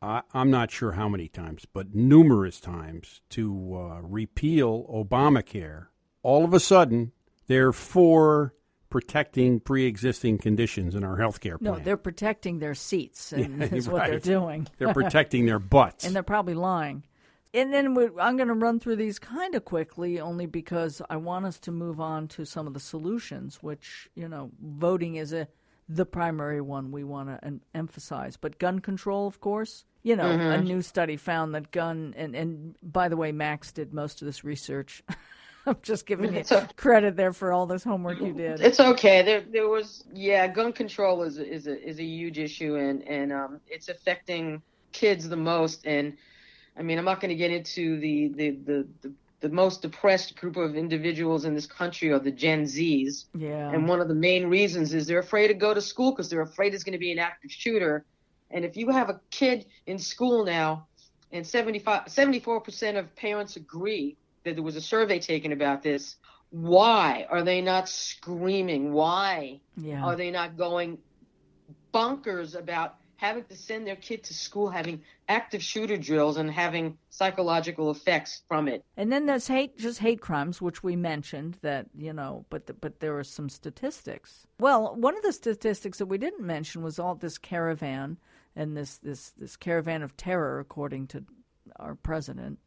I, 0.03 0.23
I'm 0.35 0.51
not 0.51 0.71
sure 0.71 0.93
how 0.93 1.09
many 1.09 1.29
times, 1.29 1.65
but 1.73 1.95
numerous 1.95 2.61
times 2.61 3.23
to 3.31 3.77
uh, 3.77 4.01
repeal 4.03 4.85
Obamacare, 4.93 5.87
all 6.23 6.45
of 6.45 6.53
a 6.53 6.61
sudden 6.61 7.13
they're 7.47 7.73
for 7.73 8.53
protecting 9.01 9.61
pre-existing 9.61 10.39
conditions 10.39 10.95
in 10.95 11.05
our 11.05 11.19
health 11.19 11.39
care 11.41 11.59
No, 11.61 11.79
they're 11.79 11.99
protecting 11.99 12.61
their 12.61 12.75
seats, 12.75 13.31
and 13.41 13.61
Yeah, 13.61 13.75
is 13.75 13.91
what 13.91 14.09
they're 14.09 14.19
doing. 14.19 14.67
They're 14.79 14.95
protecting 15.03 15.45
their 15.45 15.59
butts. 15.59 16.07
and 16.07 16.17
they're 16.17 16.23
probably 16.23 16.55
lying. 16.55 17.03
and 17.53 17.75
then 17.75 17.89
I'm 18.19 18.39
going 18.39 18.49
to 18.49 18.55
run 18.55 18.81
through 18.81 18.97
these 18.97 19.19
kind 19.19 19.55
of 19.55 19.67
quickly, 19.67 20.19
only 20.19 20.47
because 20.47 21.03
I 21.11 21.19
want 21.19 21.45
us 21.45 21.59
to 21.61 21.71
move 21.71 22.01
on 22.01 22.27
to 22.29 22.47
some 22.47 22.67
of 22.67 22.73
the 22.73 22.81
solutions, 22.81 23.63
which 23.63 24.09
you 24.15 24.29
know, 24.31 24.51
voting 24.63 25.17
is 25.17 25.35
a 25.35 25.47
the 25.89 26.07
primary 26.07 26.63
one 26.63 26.91
we 26.91 27.05
want 27.05 27.29
to 27.29 27.45
em- 27.45 27.61
emphasize. 27.75 28.39
But 28.39 28.59
gun 28.59 28.79
control, 28.79 29.27
of 29.27 29.41
course, 29.41 29.85
you 30.03 30.17
know, 30.17 30.25
mm-hmm. 30.25 30.61
a 30.61 30.63
new 30.63 30.81
study 30.81 31.19
found 31.19 31.55
that 31.55 31.71
gun 31.71 32.15
and 32.17 32.35
and 32.35 32.77
by 32.83 33.11
the 33.11 33.17
way, 33.19 33.31
Max 33.31 33.73
did 33.73 33.93
most 33.93 34.23
of 34.23 34.27
this 34.27 34.43
research. 34.43 35.03
I'm 35.69 35.77
just 35.83 36.07
giving 36.07 36.33
you 36.33 36.43
a, 36.51 36.69
credit 36.77 37.17
there 37.17 37.33
for 37.33 37.53
all 37.53 37.67
this 37.67 37.83
homework 37.83 38.21
you 38.21 38.33
did. 38.33 38.61
It's 38.61 38.79
okay. 38.79 39.23
There, 39.23 39.41
there 39.41 39.69
was, 39.69 40.05
yeah, 40.15 40.47
gun 40.47 40.73
control 40.73 41.23
is 41.25 41.39
is 41.39 41.67
a 41.67 41.83
is 41.85 41.99
a 41.99 42.05
huge 42.05 42.39
issue, 42.39 42.77
and 42.77 43.03
and 43.03 43.33
um, 43.33 43.61
it's 43.67 43.89
affecting 43.89 44.63
kids 44.93 45.29
the 45.29 45.37
most. 45.37 45.85
And 45.85 46.17
I 46.77 46.83
mean, 46.83 46.99
I'm 46.99 47.05
not 47.05 47.21
going 47.21 47.31
to 47.31 47.37
get 47.37 47.51
into 47.51 47.99
the 47.99 48.29
the, 48.29 48.51
the 48.51 48.87
the 49.03 49.13
the 49.41 49.49
most 49.49 49.83
depressed 49.83 50.37
group 50.37 50.57
of 50.57 50.77
individuals 50.77 51.45
in 51.45 51.55
this 51.55 51.67
country 51.67 52.13
are 52.13 52.19
the 52.19 52.31
Gen 52.31 52.65
Zs. 52.65 53.27
Yeah. 53.35 53.71
And 53.71 53.89
one 53.89 54.01
of 54.01 54.09
the 54.09 54.15
main 54.15 54.47
reasons 54.47 54.95
is 54.95 55.07
they're 55.07 55.19
afraid 55.19 55.49
to 55.49 55.55
go 55.55 55.75
to 55.75 55.81
school 55.81 56.13
because 56.13 56.31
they're 56.31 56.41
afraid 56.43 56.75
it's 56.75 56.85
going 56.85 56.93
to 56.93 56.99
be 56.99 57.13
an 57.13 57.19
active 57.19 57.51
shooter. 57.51 58.05
And 58.51 58.65
if 58.65 58.77
you 58.77 58.89
have 58.91 59.11
a 59.11 59.21
kid 59.31 59.67
in 59.87 59.99
school 59.99 60.45
now, 60.45 60.87
and 61.33 61.47
75, 61.47 62.05
74% 62.07 62.99
of 62.99 63.15
parents 63.17 63.57
agree 63.57 64.17
that 64.47 64.55
there 64.55 64.65
was 64.65 64.77
a 64.77 64.81
survey 64.81 65.19
taken 65.19 65.53
about 65.53 65.83
this. 65.83 66.17
Why 66.51 67.27
are 67.29 67.43
they 67.43 67.61
not 67.61 67.89
screaming? 67.89 68.93
Why 68.93 69.61
yeah. 69.77 70.03
are 70.03 70.17
they 70.17 70.31
not 70.31 70.57
going 70.57 70.99
bonkers 71.93 72.59
about 72.59 72.97
having 73.17 73.45
to 73.45 73.57
send 73.57 73.87
their 73.87 73.97
kid 73.97 74.23
to 74.23 74.35
school 74.35 74.69
having 74.69 75.03
active 75.29 75.63
shooter 75.63 75.97
drills 75.97 76.37
and 76.37 76.51
having 76.51 76.97
psychological 77.11 77.91
effects 77.91 78.43
from 78.47 78.69
it. 78.69 78.85
And 78.97 79.11
then 79.11 79.27
there's 79.27 79.49
hate, 79.49 79.79
just 79.79 80.01
hate 80.01 80.21
crimes, 80.21 80.61
which 80.61 80.83
we 80.83 80.97
mentioned 80.97 81.59
that 81.63 81.87
you 81.97 82.13
know, 82.13 82.45
but 82.51 82.67
the, 82.67 82.75
but 82.75 83.01
there 83.01 83.19
are 83.19 83.25
some 83.25 83.49
statistics. 83.49 84.47
Well, 84.61 84.95
one 84.95 85.17
of 85.17 85.23
the 85.23 85.33
statistics 85.33 85.99
that 85.99 86.07
we 86.07 86.19
didn't 86.19 86.47
mention 86.47 86.83
was 86.83 86.99
all 86.99 87.15
this 87.15 87.39
caravan 87.39 88.19
and 88.55 88.77
this 88.77 88.99
this 88.99 89.31
this 89.31 89.57
caravan 89.57 90.03
of 90.03 90.17
terror, 90.17 90.61
according 90.61 91.07
to 91.09 91.25
our 91.77 91.95
president, 91.95 92.59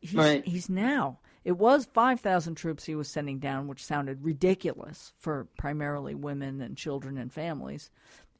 He's, 0.00 0.14
right. 0.14 0.46
he's 0.46 0.68
now. 0.68 1.18
It 1.44 1.58
was 1.58 1.88
5,000 1.94 2.56
troops 2.56 2.84
he 2.84 2.94
was 2.94 3.08
sending 3.08 3.38
down, 3.38 3.68
which 3.68 3.84
sounded 3.84 4.24
ridiculous 4.24 5.12
for 5.18 5.46
primarily 5.56 6.14
women 6.14 6.60
and 6.60 6.76
children 6.76 7.16
and 7.18 7.32
families. 7.32 7.90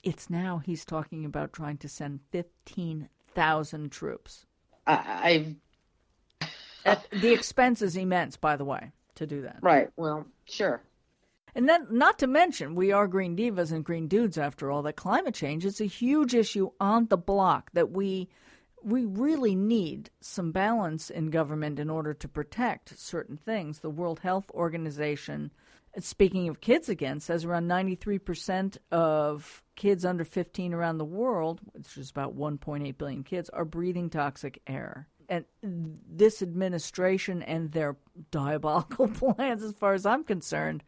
It's 0.03 0.29
now 0.29 0.61
he's 0.64 0.85
talking 0.85 1.25
about 1.25 1.53
trying 1.53 1.79
to 1.79 1.88
send 1.88 2.21
15,000 2.33 3.92
troops. 3.92 4.47
I, 4.87 5.57
At, 6.85 7.07
the 7.11 7.33
expense 7.33 7.83
is 7.83 7.97
immense, 7.97 8.37
by 8.37 8.57
the 8.57 8.64
way, 8.64 8.92
to 9.16 9.27
do 9.27 9.42
that. 9.42 9.59
Right. 9.62 9.88
Well, 9.97 10.27
sure. 10.45 10.83
And 11.55 11.69
then, 11.69 11.87
not 11.90 12.19
to 12.19 12.27
mention, 12.27 12.75
we 12.75 12.92
are 12.92 13.09
green 13.09 13.37
divas 13.37 13.73
and 13.73 13.85
green 13.85 14.09
dudes 14.09 14.37
after 14.37 14.71
all, 14.71 14.83
that 14.83 14.97
climate 14.97 15.35
change 15.35 15.64
is 15.64 15.81
a 15.81 15.87
huge 15.87 16.35
issue 16.35 16.71
on 16.81 17.07
the 17.07 17.16
block 17.16 17.71
that 17.73 17.90
we 17.90 18.29
we 18.87 19.05
really 19.05 19.57
need 19.57 20.11
some 20.20 20.53
balance 20.53 21.11
in 21.11 21.31
government 21.31 21.81
in 21.81 21.90
order 21.90 22.14
to 22.14 22.29
protect 22.29 22.96
certain 22.96 23.37
things. 23.37 23.81
The 23.81 23.90
World 23.90 24.20
Health 24.20 24.49
Organization, 24.53 25.53
speaking 25.99 26.49
of 26.49 26.61
kids 26.61 26.88
again, 26.88 27.18
says 27.18 27.44
around 27.44 27.66
93% 27.66 28.77
of 28.92 29.64
kids 29.75 30.05
under 30.05 30.22
15 30.22 30.72
around 30.72 30.99
the 30.99 31.05
world, 31.05 31.61
which 31.72 31.99
is 31.99 32.11
about 32.11 32.37
1.8 32.37 32.96
billion 32.96 33.25
kids, 33.25 33.51
are 33.51 33.64
breathing 33.64 34.09
toxic 34.09 34.62
air. 34.68 35.09
And 35.29 35.44
this 35.62 36.40
administration 36.40 37.42
and 37.42 37.72
their 37.72 37.96
diabolical 38.31 39.09
plans, 39.37 39.64
as 39.64 39.72
far 39.72 39.94
as 39.94 40.07
I'm 40.07 40.22
concerned, 40.22 40.85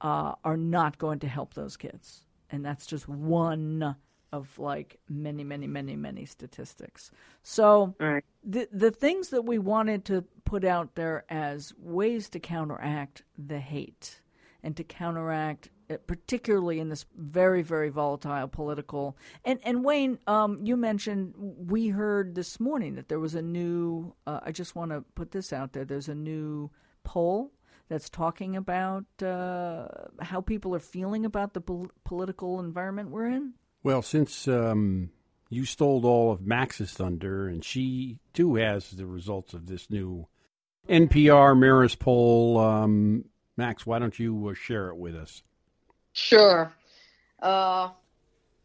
uh, 0.00 0.32
are 0.42 0.56
not 0.56 0.98
going 0.98 1.20
to 1.20 1.28
help 1.28 1.54
those 1.54 1.76
kids. 1.76 2.24
And 2.50 2.64
that's 2.64 2.86
just 2.86 3.08
one 3.08 3.94
of 4.36 4.58
like 4.58 4.98
many, 5.08 5.42
many, 5.42 5.66
many, 5.66 5.96
many 5.96 6.24
statistics. 6.24 7.10
So 7.42 7.94
right. 7.98 8.24
the 8.44 8.68
the 8.72 8.90
things 8.90 9.30
that 9.30 9.42
we 9.42 9.58
wanted 9.58 10.04
to 10.06 10.24
put 10.44 10.64
out 10.64 10.94
there 10.94 11.24
as 11.28 11.74
ways 11.78 12.28
to 12.30 12.38
counteract 12.38 13.24
the 13.36 13.58
hate 13.58 14.20
and 14.62 14.76
to 14.76 14.84
counteract 14.84 15.70
uh, 15.90 15.96
particularly 16.06 16.80
in 16.80 16.88
this 16.88 17.06
very 17.16 17.62
very 17.62 17.88
volatile 17.88 18.48
political 18.48 19.16
and 19.44 19.58
and 19.64 19.84
Wayne 19.84 20.18
um, 20.26 20.60
you 20.62 20.76
mentioned 20.76 21.34
we 21.36 21.88
heard 21.88 22.34
this 22.34 22.58
morning 22.60 22.94
that 22.94 23.08
there 23.08 23.20
was 23.20 23.34
a 23.34 23.42
new 23.42 24.14
uh, 24.26 24.40
I 24.42 24.52
just 24.52 24.74
want 24.74 24.90
to 24.92 25.02
put 25.14 25.32
this 25.32 25.52
out 25.52 25.72
there 25.72 25.84
there's 25.84 26.08
a 26.08 26.14
new 26.14 26.70
poll 27.04 27.52
that's 27.88 28.10
talking 28.10 28.56
about 28.56 29.04
uh, 29.22 29.86
how 30.20 30.40
people 30.40 30.74
are 30.74 30.80
feeling 30.80 31.24
about 31.24 31.54
the 31.54 31.60
pol- 31.60 31.90
political 32.04 32.58
environment 32.58 33.10
we're 33.10 33.28
in 33.28 33.52
well, 33.86 34.02
since 34.02 34.48
um, 34.48 35.10
you 35.48 35.64
stole 35.64 36.04
all 36.04 36.32
of 36.32 36.44
Max's 36.44 36.92
thunder, 36.92 37.46
and 37.46 37.64
she 37.64 38.18
too 38.32 38.56
has 38.56 38.90
the 38.90 39.06
results 39.06 39.54
of 39.54 39.68
this 39.68 39.88
new 39.88 40.26
NPR 40.88 41.56
Marist 41.56 42.00
poll, 42.00 42.58
um, 42.58 43.26
Max, 43.56 43.86
why 43.86 44.00
don't 44.00 44.18
you 44.18 44.48
uh, 44.48 44.54
share 44.54 44.88
it 44.88 44.96
with 44.96 45.14
us? 45.14 45.44
Sure. 46.14 46.72
Uh, 47.40 47.90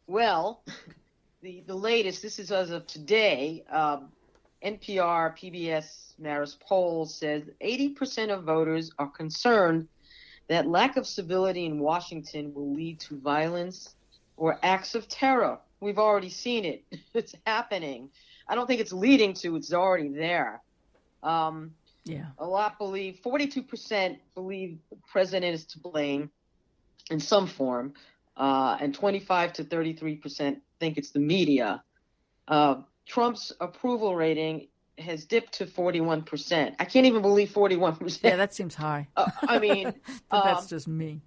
well, 0.07 0.63
the 1.43 1.61
the 1.67 1.75
latest. 1.75 2.23
This 2.23 2.39
is 2.39 2.51
as 2.51 2.71
of 2.71 2.87
today. 2.87 3.63
Um, 3.69 4.09
NPR 4.65 5.37
PBS 5.37 6.13
Marist 6.19 6.59
poll 6.61 7.05
says 7.05 7.43
80% 7.63 8.31
of 8.31 8.43
voters 8.43 8.91
are 8.97 9.09
concerned 9.09 9.87
that 10.47 10.65
lack 10.65 10.97
of 10.97 11.05
civility 11.05 11.67
in 11.67 11.77
Washington 11.77 12.55
will 12.55 12.73
lead 12.73 12.99
to 13.01 13.19
violence 13.19 13.93
or 14.37 14.59
acts 14.63 14.95
of 14.95 15.07
terror. 15.07 15.57
We've 15.79 15.99
already 15.99 16.29
seen 16.29 16.65
it. 16.65 16.83
It's 17.13 17.35
happening. 17.45 18.09
I 18.47 18.55
don't 18.55 18.67
think 18.67 18.81
it's 18.81 18.93
leading 18.93 19.33
to. 19.35 19.55
It's 19.55 19.73
already 19.73 20.09
there. 20.09 20.61
Um, 21.23 21.71
yeah. 22.05 22.27
A 22.39 22.45
lot 22.45 22.77
believe. 22.77 23.19
Forty-two 23.19 23.63
percent 23.63 24.19
believe 24.33 24.79
the 24.89 24.97
president 25.11 25.53
is 25.53 25.65
to 25.65 25.79
blame 25.79 26.31
in 27.09 27.19
some 27.19 27.47
form, 27.47 27.93
uh, 28.37 28.77
and 28.79 28.93
twenty-five 28.93 29.53
to 29.53 29.63
thirty-three 29.63 30.15
percent 30.15 30.61
think 30.81 30.97
it's 30.97 31.11
the 31.11 31.19
media. 31.19 31.83
Uh, 32.47 32.81
Trump's 33.07 33.53
approval 33.61 34.15
rating 34.15 34.67
has 34.97 35.25
dipped 35.25 35.53
to 35.53 35.65
41%. 35.65 36.75
I 36.79 36.85
can't 36.85 37.05
even 37.05 37.21
believe 37.21 37.49
41%. 37.51 38.19
Yeah, 38.23 38.35
that 38.35 38.53
seems 38.53 38.75
high. 38.75 39.07
uh, 39.15 39.29
I 39.43 39.59
mean, 39.59 39.93
that's 40.31 40.63
um, 40.63 40.67
just 40.67 40.87
me. 40.87 41.21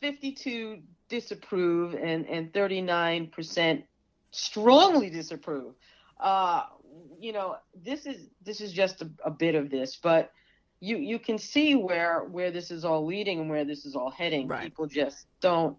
52 0.00 0.78
disapprove 1.08 1.94
and, 1.94 2.26
and 2.26 2.52
39% 2.52 3.82
strongly 4.30 5.10
disapprove. 5.10 5.74
Uh, 6.20 6.64
you 7.20 7.32
know, 7.32 7.56
this 7.84 8.06
is 8.06 8.28
this 8.42 8.60
is 8.60 8.72
just 8.72 9.02
a, 9.02 9.10
a, 9.24 9.30
bit 9.30 9.54
of 9.54 9.70
this, 9.70 9.96
but 9.96 10.32
you 10.80 10.96
you 10.96 11.18
can 11.18 11.38
see 11.38 11.74
where 11.74 12.20
where 12.20 12.50
this 12.50 12.70
is 12.70 12.84
all 12.84 13.04
leading 13.04 13.40
and 13.40 13.50
where 13.50 13.64
this 13.64 13.84
is 13.84 13.94
all 13.94 14.10
heading. 14.10 14.48
Right. 14.48 14.64
People 14.64 14.86
just 14.86 15.26
don't, 15.40 15.76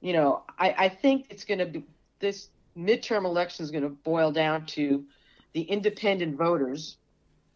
you 0.00 0.12
know. 0.12 0.42
I 0.58 0.74
I 0.78 0.88
think 0.88 1.26
it's 1.30 1.44
going 1.44 1.58
to 1.58 1.66
be 1.66 1.84
this 2.18 2.48
midterm 2.76 3.24
election 3.24 3.64
is 3.64 3.70
going 3.70 3.84
to 3.84 3.90
boil 3.90 4.32
down 4.32 4.66
to 4.66 5.04
the 5.52 5.62
independent 5.62 6.36
voters 6.36 6.96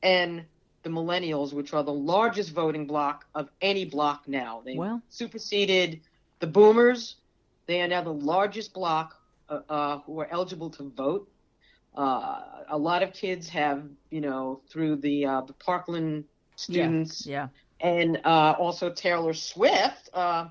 and 0.03 0.45
the 0.83 0.91
millennials, 0.91 1.53
which 1.53 1.73
are 1.73 1.83
the 1.83 1.93
largest 1.93 2.53
voting 2.53 2.87
bloc 2.87 3.27
of 3.35 3.49
any 3.61 3.85
bloc 3.85 4.29
now. 4.29 4.63
They 4.65 4.77
well. 4.77 5.03
superseded 5.09 6.01
the 6.41 6.47
boomers. 6.47 7.17
They 7.67 7.83
are 7.83 7.89
now 7.89 8.03
the 8.03 8.13
largest 8.13 8.73
bloc 8.75 9.17
uh, 9.49 9.61
uh, 9.69 9.99
who 10.01 10.21
are 10.21 10.29
eligible 10.31 10.71
to 10.71 10.85
vote. 10.85 11.29
Uh, 11.97 12.43
a 12.69 12.77
lot 12.77 13.03
of 13.03 13.13
kids 13.13 13.49
have, 13.49 13.85
you 14.11 14.21
know, 14.21 14.61
through 14.69 14.97
the 14.97 15.27
uh, 15.27 15.41
the 15.43 15.55
Parkland 15.55 16.25
students, 16.57 17.27
yeah, 17.27 17.49
yeah. 17.81 17.89
and 17.89 18.21
uh, 18.25 18.55
also 18.59 18.91
Taylor 18.91 19.33
Swift, 19.33 20.11
uh, 20.13 20.49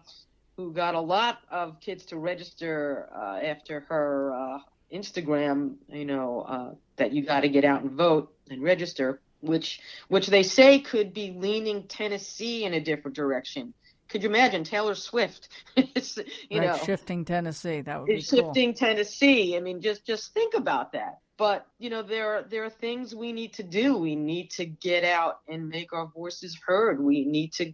who 0.58 0.74
got 0.74 0.96
a 0.96 1.00
lot 1.00 1.40
of 1.52 1.80
kids 1.80 2.06
to 2.06 2.18
register 2.18 3.08
after 3.44 3.82
her 3.82 4.60
Instagram, 4.92 5.76
you 5.90 6.06
know, 6.06 6.78
that 6.96 7.12
you 7.12 7.24
got 7.24 7.42
to 7.42 7.50
get 7.50 7.64
out 7.64 7.84
and 7.84 7.92
vote 7.92 8.34
and 8.50 8.64
register 8.64 9.20
which 9.42 9.80
which 10.08 10.28
they 10.28 10.44
say 10.44 10.80
could 10.80 11.14
be 11.14 11.32
leaning 11.32 11.84
Tennessee 11.84 12.66
in 12.66 12.74
a 12.74 12.80
different 12.80 13.16
direction. 13.16 13.74
Could 14.08 14.24
you 14.24 14.30
imagine 14.30 14.64
Taylor 14.64 14.96
Swift? 14.96 15.50
it's, 15.76 16.18
you 16.50 16.60
right, 16.60 16.68
know, 16.68 16.78
shifting 16.78 17.26
Tennessee. 17.26 17.82
That 17.82 18.00
would 18.00 18.08
be 18.08 18.22
shifting 18.22 18.74
cool. 18.74 18.88
Tennessee. 18.88 19.58
I 19.58 19.60
mean, 19.60 19.82
just 19.82 20.06
just 20.06 20.34
think 20.34 20.54
about 20.54 20.92
that. 20.94 21.20
But 21.38 21.66
you 21.80 21.90
know, 21.90 22.02
there 22.02 22.36
are 22.36 22.44
there 22.44 22.64
are 22.64 22.70
things 22.70 23.14
we 23.14 23.34
need 23.34 23.54
to 23.54 23.64
do. 23.64 23.98
We 23.98 24.16
need 24.16 24.52
to 24.52 24.66
get 24.66 25.04
out 25.04 25.40
and 25.48 25.68
make 25.68 25.92
our 25.92 26.08
voices 26.08 26.58
heard. 26.66 27.02
We 27.02 27.26
need 27.26 27.54
to 27.54 27.74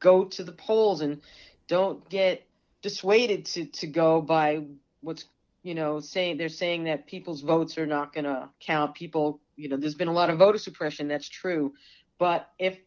go 0.00 0.24
to 0.24 0.44
the 0.44 0.52
polls 0.52 1.00
and 1.00 1.20
don't 1.68 2.08
get 2.08 2.46
dissuaded 2.82 3.46
to 3.46 3.66
to 3.66 3.86
go 3.86 4.20
by 4.20 4.64
what's 5.00 5.24
you 5.62 5.74
know 5.74 6.00
saying 6.00 6.36
they're 6.36 6.48
saying 6.48 6.84
that 6.84 7.06
people's 7.06 7.40
votes 7.40 7.78
are 7.78 7.86
not 7.86 8.12
going 8.12 8.24
to 8.24 8.48
count. 8.60 8.94
People 8.94 9.40
you 9.56 9.68
know, 9.68 9.76
there's 9.76 9.94
been 9.94 10.08
a 10.08 10.12
lot 10.12 10.30
of 10.30 10.38
voter 10.38 10.58
suppression. 10.58 11.08
That's 11.08 11.28
true, 11.28 11.72
but 12.18 12.50
if 12.58 12.78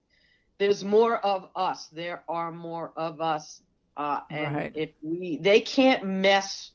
there's 0.62 0.84
more 0.84 1.18
of 1.18 1.50
us, 1.56 1.88
there 1.88 2.24
are 2.30 2.52
more 2.52 2.94
of 2.96 3.20
us, 3.20 3.62
uh, 3.98 4.20
and 4.30 4.56
Right. 4.56 4.72
if 4.76 4.92
we, 5.02 5.38
they 5.42 5.60
can't 5.62 6.04
mess 6.06 6.72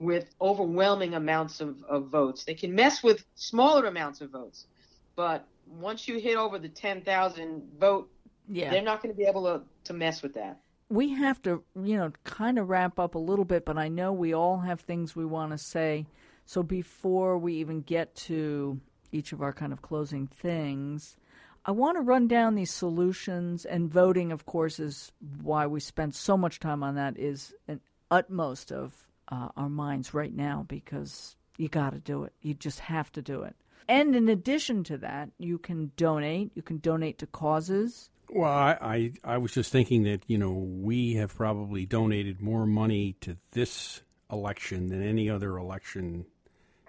with 0.00 0.34
overwhelming 0.40 1.14
amounts 1.14 1.60
of, 1.60 1.82
of 1.84 2.08
votes. 2.08 2.42
They 2.44 2.54
can 2.54 2.74
mess 2.74 3.02
with 3.02 3.24
smaller 3.36 3.86
amounts 3.86 4.20
of 4.20 4.30
votes, 4.30 4.66
but 5.14 5.46
once 5.66 6.08
you 6.08 6.18
hit 6.18 6.36
over 6.36 6.58
the 6.58 6.68
10,000 6.68 7.62
vote, 7.78 8.10
Yeah. 8.48 8.70
they're 8.70 8.82
not 8.82 9.00
going 9.02 9.14
to 9.14 9.16
be 9.18 9.24
able 9.26 9.44
to, 9.44 9.62
to 9.84 9.92
mess 9.92 10.22
with 10.22 10.34
that. 10.34 10.58
we 10.88 11.10
have 11.10 11.40
to, 11.42 11.62
you 11.76 11.96
know, 11.96 12.10
kind 12.24 12.58
of 12.58 12.68
wrap 12.68 12.98
up 12.98 13.14
a 13.14 13.18
little 13.18 13.44
bit, 13.44 13.64
but 13.64 13.78
I 13.78 13.86
know 13.86 14.12
we 14.12 14.34
all 14.34 14.58
have 14.58 14.80
things 14.80 15.14
we 15.14 15.24
want 15.24 15.52
to 15.52 15.58
say. 15.58 16.04
So 16.46 16.64
before 16.64 17.38
we 17.38 17.54
even 17.62 17.82
get 17.82 18.12
to 18.26 18.80
each 19.12 19.32
of 19.32 19.40
our 19.40 19.52
kind 19.52 19.72
of 19.72 19.82
closing 19.82 20.26
things, 20.26 21.16
I 21.64 21.72
want 21.72 21.96
to 21.96 22.02
run 22.02 22.26
down 22.26 22.54
these 22.54 22.70
solutions. 22.70 23.64
And 23.64 23.90
voting, 23.90 24.32
of 24.32 24.46
course, 24.46 24.78
is 24.78 25.12
why 25.42 25.66
we 25.66 25.80
spend 25.80 26.14
so 26.14 26.36
much 26.36 26.60
time 26.60 26.82
on 26.82 26.94
that, 26.94 27.18
is 27.18 27.54
an 27.68 27.80
utmost 28.10 28.72
of 28.72 29.06
uh, 29.28 29.48
our 29.56 29.68
minds 29.68 30.14
right 30.14 30.34
now 30.34 30.64
because 30.68 31.36
you 31.56 31.68
got 31.68 31.92
to 31.92 31.98
do 31.98 32.24
it. 32.24 32.32
You 32.42 32.54
just 32.54 32.80
have 32.80 33.12
to 33.12 33.22
do 33.22 33.42
it. 33.42 33.54
And 33.88 34.14
in 34.14 34.28
addition 34.28 34.84
to 34.84 34.98
that, 34.98 35.30
you 35.38 35.58
can 35.58 35.92
donate. 35.96 36.52
You 36.54 36.62
can 36.62 36.78
donate 36.78 37.18
to 37.18 37.26
causes. 37.26 38.10
Well, 38.32 38.48
I, 38.50 38.78
I 38.80 39.12
I 39.34 39.38
was 39.38 39.52
just 39.52 39.72
thinking 39.72 40.04
that 40.04 40.22
you 40.28 40.38
know 40.38 40.52
we 40.52 41.14
have 41.14 41.34
probably 41.34 41.86
donated 41.86 42.40
more 42.40 42.66
money 42.66 43.16
to 43.22 43.36
this 43.50 44.02
election 44.30 44.88
than 44.88 45.02
any 45.02 45.28
other 45.28 45.56
election 45.56 46.26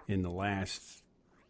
in 0.06 0.22
the 0.22 0.30
last 0.30 1.01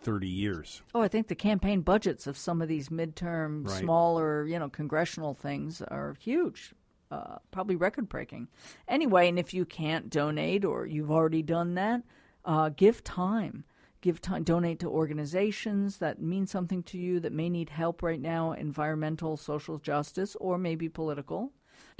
thirty 0.02 0.28
years. 0.28 0.82
Oh, 0.94 1.00
I 1.00 1.08
think 1.08 1.28
the 1.28 1.34
campaign 1.34 1.80
budgets 1.80 2.26
of 2.26 2.36
some 2.36 2.60
of 2.60 2.68
these 2.68 2.88
midterm, 2.88 3.66
Right. 3.66 3.80
smaller, 3.80 4.46
you 4.46 4.58
know, 4.58 4.68
congressional 4.68 5.34
things 5.34 5.80
are 5.82 6.14
huge, 6.20 6.74
uh, 7.10 7.36
probably 7.50 7.76
record 7.76 8.08
breaking. 8.08 8.48
Anyway, 8.88 9.28
and 9.28 9.38
if 9.38 9.54
you 9.54 9.64
can't 9.64 10.10
donate 10.10 10.64
or 10.64 10.86
you've 10.86 11.10
already 11.10 11.42
done 11.42 11.74
that, 11.74 12.02
uh, 12.44 12.68
give 12.70 13.02
time. 13.04 13.64
Give 14.00 14.20
time. 14.20 14.42
Donate 14.42 14.80
to 14.80 14.88
organizations 14.88 15.98
that 15.98 16.20
mean 16.20 16.46
something 16.48 16.82
to 16.84 16.98
you 16.98 17.20
that 17.20 17.32
may 17.32 17.48
need 17.48 17.70
help 17.70 18.02
right 18.02 18.20
now, 18.20 18.50
environmental, 18.52 19.36
social 19.36 19.78
justice, 19.78 20.34
or 20.40 20.58
maybe 20.58 20.88
political. 20.88 21.52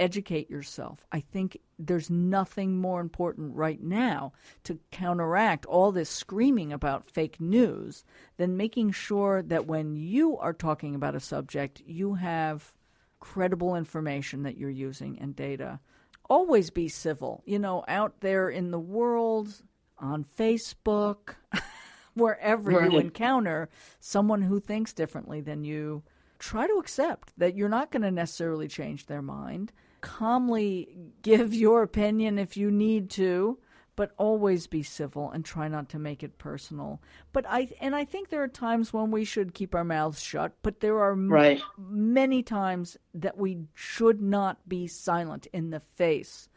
Educate 0.03 0.49
yourself. 0.49 1.05
I 1.13 1.21
think 1.21 1.57
there's 1.79 2.09
nothing 2.09 2.77
more 2.77 2.99
important 2.99 3.55
right 3.55 3.81
now 3.81 4.33
to 4.65 4.77
counteract 4.91 5.65
all 5.65 5.93
this 5.93 6.09
screaming 6.09 6.73
about 6.73 7.09
fake 7.09 7.39
news 7.39 8.03
than 8.35 8.57
making 8.57 8.91
sure 8.91 9.41
that 9.43 9.65
when 9.65 9.95
you 9.95 10.37
are 10.37 10.51
talking 10.51 10.93
about 10.93 11.15
a 11.15 11.21
subject, 11.21 11.81
you 11.85 12.15
have 12.15 12.73
credible 13.21 13.77
information 13.77 14.43
that 14.43 14.57
you're 14.57 14.69
using 14.69 15.17
and 15.19 15.37
data. 15.37 15.79
Always 16.29 16.69
be 16.69 16.89
civil. 16.89 17.41
You 17.45 17.59
know, 17.59 17.85
out 17.87 18.19
there 18.19 18.49
in 18.49 18.71
the 18.71 18.79
world, 18.79 19.61
on 19.97 20.25
Facebook, 20.37 21.35
wherever 22.13 22.71
you 22.71 22.99
encounter 22.99 23.69
someone 24.01 24.41
who 24.41 24.59
thinks 24.59 24.91
differently 24.91 25.39
than 25.39 25.63
you, 25.63 26.03
try 26.39 26.67
to 26.67 26.73
accept 26.73 27.31
that 27.37 27.55
you're 27.55 27.69
not 27.69 27.89
going 27.89 28.01
to 28.01 28.11
necessarily 28.11 28.67
change 28.67 29.05
their 29.05 29.21
mind. 29.21 29.71
Calmly 30.03 30.89
give 31.21 31.53
your 31.53 31.81
opinion 31.81 32.37
if 32.37 32.57
you 32.57 32.69
need 32.69 33.09
to, 33.11 33.57
but 33.95 34.11
always 34.17 34.67
be 34.67 34.83
civil 34.83 35.31
and 35.31 35.45
try 35.45 35.69
not 35.69 35.87
to 35.89 35.97
make 35.97 36.23
it 36.23 36.37
personal. 36.37 37.01
But 37.31 37.45
I 37.47 37.69
and 37.79 37.95
I 37.95 38.03
think 38.03 38.27
there 38.29 38.43
are 38.43 38.49
times 38.49 38.91
when 38.91 39.11
we 39.11 39.23
should 39.23 39.53
keep 39.53 39.73
our 39.73 39.85
mouths 39.85 40.21
shut, 40.21 40.57
but 40.61 40.81
there 40.81 40.99
are 40.99 41.13
m- 41.13 41.29
many 41.77 42.43
times 42.43 42.97
that 43.13 43.37
we 43.37 43.59
should 43.73 44.21
not 44.21 44.67
be 44.67 44.87
silent 44.87 45.47
in 45.53 45.69
the 45.69 45.79
face 45.79 46.49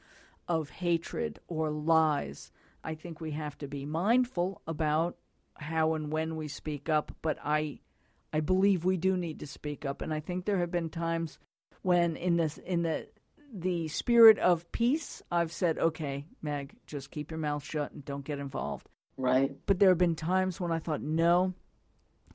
of 0.48 0.70
hatred 0.70 1.38
or 1.46 1.70
lies. 1.70 2.50
I 2.82 2.96
think 2.96 3.20
we 3.20 3.30
have 3.30 3.56
to 3.58 3.68
be 3.68 3.86
mindful 3.86 4.60
about 4.66 5.16
how 5.54 5.94
and 5.94 6.10
when 6.12 6.34
we 6.34 6.48
speak 6.48 6.88
up, 6.88 7.14
but 7.22 7.38
I 7.44 7.78
I 8.32 8.40
believe 8.40 8.84
we 8.84 8.96
do 8.96 9.16
need 9.16 9.38
to 9.38 9.46
speak 9.46 9.84
up 9.86 10.02
and 10.02 10.12
I 10.12 10.18
think 10.18 10.44
there 10.46 10.58
have 10.58 10.72
been 10.72 10.90
times 10.90 11.38
when 11.82 12.16
in 12.16 12.36
this 12.36 12.58
in 12.58 12.82
the 12.82 13.06
the 13.52 13.88
spirit 13.88 14.38
of 14.38 14.70
peace 14.72 15.22
I've 15.30 15.52
said, 15.52 15.78
"Okay, 15.78 16.26
Meg, 16.42 16.76
just 16.86 17.10
keep 17.10 17.30
your 17.30 17.38
mouth 17.38 17.64
shut 17.64 17.92
and 17.92 18.04
don't 18.04 18.24
get 18.24 18.38
involved." 18.38 18.88
Right. 19.16 19.56
But 19.66 19.78
there 19.78 19.90
have 19.90 19.98
been 19.98 20.16
times 20.16 20.60
when 20.60 20.72
I 20.72 20.78
thought, 20.78 21.00
"No, 21.00 21.54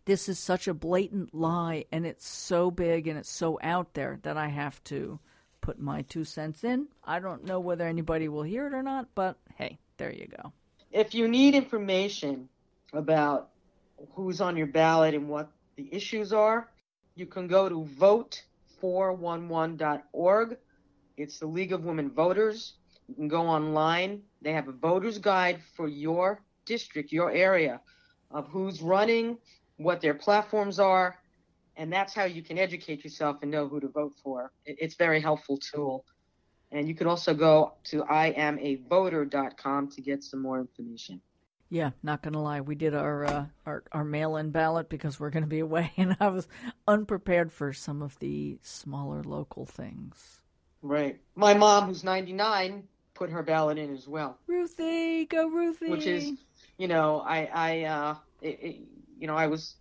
this 0.06 0.28
is 0.28 0.39
such 0.39 0.67
a 0.67 0.74
blatant 0.74 1.34
lie 1.34 1.86
and 1.91 2.06
it's 2.06 2.28
so 2.28 2.71
big 2.71 3.08
and 3.08 3.17
it's 3.17 3.30
so 3.30 3.60
out 3.62 3.93
there 3.93 4.19
that 4.24 4.38
I 4.38 4.47
have 4.47 4.84
to 4.86 5.19
put 5.62 5.80
my 5.80 6.02
two 6.04 6.24
cents 6.26 6.63
in. 6.63 6.88
I 7.04 7.19
don't 7.19 7.45
know 7.45 7.60
whether 7.60 7.86
anybody 7.88 8.28
will 8.28 8.41
hear 8.43 8.65
it 8.67 8.74
or 8.74 8.82
not, 8.82 9.08
but 9.13 9.38
hey, 9.56 9.78
there 9.97 10.12
you 10.12 10.28
go. 10.28 10.52
If 10.91 11.13
you 11.13 11.28
need 11.28 11.54
information 11.56 12.50
about 12.93 13.50
who's 14.13 14.41
on 14.41 14.58
your 14.58 14.67
ballot 14.67 15.13
and 15.13 15.30
what 15.30 15.52
the 15.76 15.88
issues 15.93 16.34
are, 16.34 16.67
you 17.15 17.28
can 17.28 17.47
go 17.47 17.69
to 17.69 17.88
vote411.org. 18.82 20.58
It's 21.22 21.40
the 21.40 21.46
League 21.46 21.72
of 21.72 21.86
Women 21.86 22.10
Voters. 22.10 22.74
You 23.08 23.16
can 23.16 23.28
go 23.28 23.42
online. 23.42 24.24
They 24.42 24.54
have 24.54 24.68
a 24.68 24.72
voter's 24.72 25.20
guide 25.20 25.62
for 25.76 25.88
your 25.88 26.42
district, 26.66 27.12
your 27.12 27.32
area, 27.32 27.80
of 28.32 28.48
who's 28.48 28.82
running, 28.82 29.38
what 29.78 30.02
their 30.02 30.14
platforms 30.14 30.80
are, 30.80 31.18
and 31.78 31.92
that's 31.92 32.14
how 32.14 32.24
you 32.24 32.42
can 32.42 32.58
educate 32.58 33.04
yourself 33.04 33.38
and 33.42 33.52
know 33.52 33.68
who 33.68 33.80
to 33.80 33.88
vote 33.88 34.14
for. 34.24 34.52
It's 34.66 34.96
a 34.96 34.98
very 34.98 35.22
helpful 35.22 35.58
tool. 35.58 36.06
And 36.72 36.88
you 36.88 36.96
can 36.96 37.08
also 37.08 37.34
go 37.34 37.74
to 37.86 38.04
iamavoter.com 38.04 39.90
to 39.90 40.02
get 40.02 40.24
some 40.24 40.42
more 40.42 40.60
information. 40.60 41.22
Yeah, 41.70 41.92
not 42.04 42.22
gonna 42.22 42.42
lie, 42.42 42.62
we 42.62 42.76
did 42.76 42.94
our 42.94 43.26
uh, 43.26 43.46
our 43.66 43.84
our 43.94 44.04
mail-in 44.04 44.52
ballot 44.52 44.90
because 44.90 45.20
we're 45.20 45.30
gonna 45.30 45.48
be 45.48 45.60
away, 45.68 45.94
and 45.96 46.18
I 46.20 46.28
was 46.28 46.48
unprepared 46.86 47.54
for 47.54 47.72
some 47.72 48.02
of 48.02 48.20
the 48.20 48.60
smaller 48.62 49.24
local 49.24 49.66
things. 49.66 50.40
Right. 50.82 51.20
My 51.36 51.54
mom, 51.54 51.88
who's 51.88 52.04
99, 52.04 52.84
put 53.13 53.30
her 53.30 53.44
ballot 53.44 53.78
in 53.78 53.94
as 53.94 54.08
well, 54.08 54.38
Ruthie, 54.48 55.26
go 55.26 55.48
Ruthie! 55.48 55.89
which 55.89 56.08
is, 56.08 56.32
you 56.78 56.88
know, 56.88 57.20
I, 57.26 57.50
I, 57.54 57.84
uh, 57.84 58.15
it, 58.41 58.60
it, 58.62 58.76
you 59.20 59.28
know, 59.28 59.36
I 59.36 59.48
was 59.48 59.76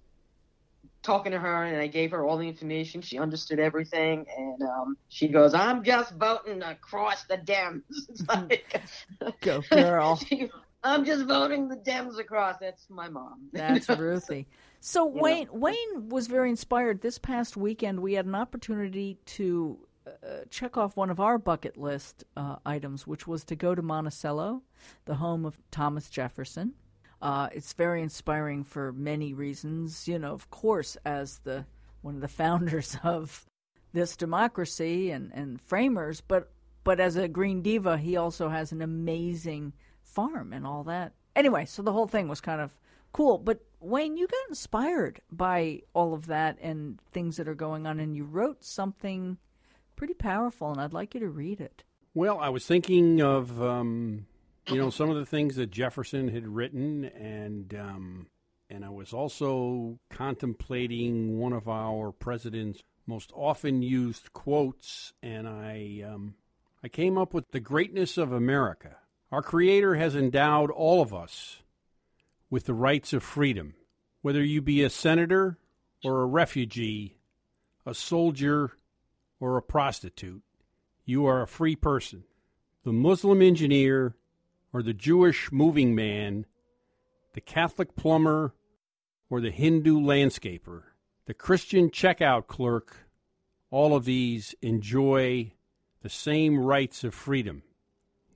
talking 1.03 1.33
to 1.33 1.39
her 1.39 1.65
and 1.65 1.81
I 1.81 1.87
gave 1.87 2.11
her 2.11 2.25
all 2.25 2.37
the 2.37 2.49
information. 2.49 3.01
She 3.01 3.19
understood 3.19 3.59
everything, 3.59 4.27
and 4.37 4.63
um, 4.63 4.97
she 5.09 5.29
goes, 5.29 5.55
"I'm 5.55 5.83
just 5.83 6.13
voting 6.15 6.63
across 6.63 7.25
the 7.25 7.39
Dems." 7.39 7.83
Like, 8.29 8.83
go 9.41 9.63
girl. 9.71 10.17
She- 10.29 10.51
I'm 10.83 11.05
just 11.05 11.27
voting 11.27 11.69
the 11.69 11.77
Dems 11.77 12.19
across. 12.19 12.57
That's 12.59 12.89
my 12.89 13.09
mom. 13.11 13.51
That's 13.53 13.89
Ruthie. 13.89 14.47
So 14.81 15.07
You 15.07 15.17
know. 15.17 15.23
Wayne 15.23 15.49
Wayne 15.53 16.09
was 16.09 16.27
very 16.27 16.49
inspired. 16.49 17.03
This 17.03 17.19
past 17.19 17.55
weekend, 17.57 18.01
we 18.01 18.15
had 18.15 18.25
an 18.25 18.35
opportunity 18.35 19.19
to 19.27 19.79
check 20.51 20.77
off 20.77 20.97
one 20.97 21.11
of 21.11 21.21
our 21.21 21.39
bucket 21.39 21.77
list 21.77 22.25
uh, 22.37 22.57
items, 22.65 23.07
which 23.07 23.27
was 23.27 23.45
to 23.45 23.57
go 23.57 23.75
to 23.75 23.83
Monticello, 23.83 24.63
the 25.05 25.17
home 25.17 25.45
of 25.45 25.59
Thomas 25.71 26.09
Jefferson. 26.09 26.75
Uh, 27.23 27.49
it's 27.53 27.73
very 27.75 28.03
inspiring 28.03 28.65
for 28.65 28.93
many 28.93 29.35
reasons. 29.35 30.09
You 30.09 30.19
know, 30.19 30.33
of 30.33 30.51
course, 30.51 30.97
as 31.05 31.39
the 31.39 31.67
one 32.03 32.15
of 32.15 32.21
the 32.21 32.29
founders 32.43 32.97
of 33.03 33.47
this 33.93 34.17
democracy 34.17 35.11
and, 35.11 35.31
and 35.35 35.61
framers, 35.61 36.21
but 36.21 36.51
but 36.83 36.99
as 36.99 37.17
a 37.17 37.29
green 37.29 37.63
diva, 37.63 37.99
he 37.99 38.17
also 38.17 38.49
has 38.49 38.73
an 38.73 38.81
amazing 38.81 39.75
farm 40.03 40.53
and 40.53 40.67
all 40.67 40.85
that. 40.85 41.13
Anyway, 41.37 41.65
so 41.65 41.83
the 41.83 41.93
whole 41.93 42.07
thing 42.07 42.27
was 42.27 42.41
kind 42.41 42.61
of 42.61 42.71
cool. 43.13 43.39
But 43.39 43.61
Wayne, 43.81 44.17
you 44.17 44.27
got 44.27 44.49
inspired 44.49 45.21
by 45.31 45.83
all 45.95 46.15
of 46.15 46.27
that 46.27 46.59
and 46.61 47.01
things 47.13 47.37
that 47.37 47.49
are 47.49 47.55
going 47.55 47.87
on, 47.87 48.01
and 48.01 48.17
you 48.17 48.25
wrote 48.25 48.65
something 48.65 49.39
pretty 50.01 50.15
powerful, 50.15 50.73
and 50.73 50.81
I'd 50.81 50.95
like 50.95 51.13
you 51.13 51.21
to 51.21 51.29
read 51.29 51.61
it. 51.61 51.85
Well, 52.15 52.39
I 52.39 52.49
was 52.49 52.65
thinking 52.65 53.21
of 53.21 53.61
um, 53.63 54.25
you 54.67 54.77
know 54.77 54.89
some 54.89 55.11
of 55.11 55.17
the 55.17 55.27
things 55.27 55.57
that 55.57 55.71
Jefferson 55.71 56.29
had 56.29 56.49
written, 56.49 57.05
and 57.05 57.75
um, 57.75 58.27
and 58.71 58.83
I 58.83 58.89
was 58.89 59.13
also 59.13 59.99
contemplating 60.09 61.39
one 61.39 61.53
of 61.53 61.69
our 61.69 62.13
president's 62.13 62.83
most 63.07 63.31
often 63.35 63.83
used 63.83 64.33
quotes, 64.33 65.13
and 65.23 65.47
I 65.47 66.03
um, 66.11 66.35
I 66.83 66.89
came 66.89 67.19
up 67.19 67.35
with 67.35 67.51
the 67.51 67.61
greatness 67.61 68.17
of 68.17 68.33
America. 68.33 68.97
Our 69.31 69.43
Creator 69.43 69.97
has 69.97 70.17
endowed 70.17 70.71
all 70.71 71.03
of 71.03 71.13
us 71.13 71.59
with 72.49 72.65
the 72.65 72.73
rights 72.73 73.13
of 73.13 73.23
freedom, 73.23 73.75
whether 74.23 74.43
you 74.43 74.63
be 74.63 74.83
a 74.83 74.89
senator 74.89 75.59
or 76.03 76.23
a 76.23 76.27
refugee, 76.27 77.19
a 77.85 77.93
soldier 77.93 78.73
or 79.41 79.57
a 79.57 79.63
prostitute. 79.63 80.43
You 81.05 81.27
are 81.27 81.43
a 81.43 81.49
free 81.49 81.75
person. 81.75 82.25
The 82.85 82.93
Muslim 82.93 83.43
engineer 83.43 84.15
or 84.73 84.83
the 84.83 84.95
Jewish 84.95 85.51
moving 85.51 85.95
man, 85.95 86.47
the 87.35 87.41
Catholic 87.41 87.97
plumber 87.97 88.55
or 89.29 89.41
the 89.41 89.51
Hindu 89.51 89.99
landscaper, 89.99 90.83
the 91.27 91.35
Christian 91.35 91.91
checkout 91.91 92.47
clerk, 92.47 93.09
all 93.71 93.97
of 93.97 94.05
these 94.05 94.55
enjoy 94.63 95.53
the 96.03 96.09
same 96.09 96.59
rights 96.59 97.05
of 97.05 97.15
freedom. 97.15 97.63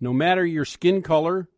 No 0.00 0.12
matter 0.12 0.44
your 0.44 0.64
skin 0.64 1.02
color, 1.02 1.48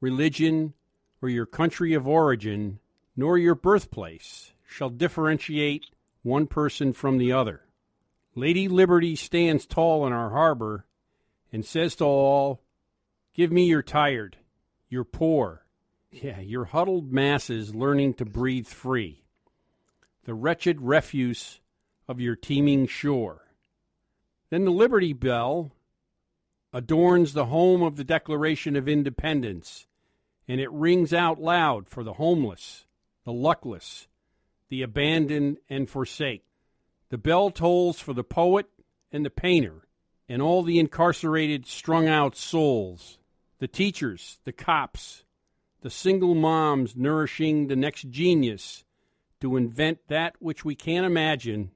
religion, 0.00 0.74
or 1.22 1.28
your 1.28 1.46
country 1.46 1.94
of 1.94 2.06
origin, 2.06 2.78
nor 3.16 3.38
your 3.38 3.54
birthplace 3.54 4.52
shall 4.66 4.90
differentiate 4.90 5.86
one 6.22 6.46
person 6.46 6.92
from 6.92 7.18
the 7.18 7.32
other. 7.32 7.63
Lady 8.34 8.68
Liberty 8.68 9.14
stands 9.14 9.66
tall 9.66 10.06
in 10.06 10.12
our 10.12 10.30
harbor 10.30 10.86
and 11.52 11.64
says 11.64 11.94
to 11.96 12.04
all, 12.04 12.60
Give 13.32 13.52
me 13.52 13.66
your 13.66 13.82
tired, 13.82 14.36
your 14.88 15.04
poor, 15.04 15.64
yeah, 16.10 16.40
your 16.40 16.66
huddled 16.66 17.12
masses 17.12 17.74
learning 17.74 18.14
to 18.14 18.24
breathe 18.24 18.66
free, 18.66 19.24
the 20.24 20.34
wretched 20.34 20.80
refuse 20.80 21.60
of 22.08 22.20
your 22.20 22.36
teeming 22.36 22.86
shore. 22.86 23.42
Then 24.50 24.64
the 24.64 24.70
Liberty 24.70 25.12
Bell 25.12 25.72
adorns 26.72 27.32
the 27.32 27.46
home 27.46 27.82
of 27.82 27.96
the 27.96 28.04
Declaration 28.04 28.74
of 28.76 28.88
Independence, 28.88 29.86
and 30.48 30.60
it 30.60 30.70
rings 30.72 31.12
out 31.12 31.40
loud 31.40 31.88
for 31.88 32.02
the 32.02 32.14
homeless, 32.14 32.84
the 33.24 33.32
luckless, 33.32 34.08
the 34.68 34.82
abandoned 34.82 35.58
and 35.70 35.88
forsake. 35.88 36.44
The 37.14 37.18
bell 37.18 37.50
tolls 37.50 38.00
for 38.00 38.12
the 38.12 38.24
poet 38.24 38.66
and 39.12 39.24
the 39.24 39.30
painter, 39.30 39.86
and 40.28 40.42
all 40.42 40.64
the 40.64 40.80
incarcerated, 40.80 41.64
strung 41.64 42.08
out 42.08 42.34
souls, 42.34 43.20
the 43.60 43.68
teachers, 43.68 44.40
the 44.42 44.50
cops, 44.50 45.22
the 45.82 45.90
single 45.90 46.34
moms 46.34 46.96
nourishing 46.96 47.68
the 47.68 47.76
next 47.76 48.10
genius 48.10 48.84
to 49.40 49.56
invent 49.56 50.00
that 50.08 50.34
which 50.40 50.64
we 50.64 50.74
can't 50.74 51.06
imagine, 51.06 51.70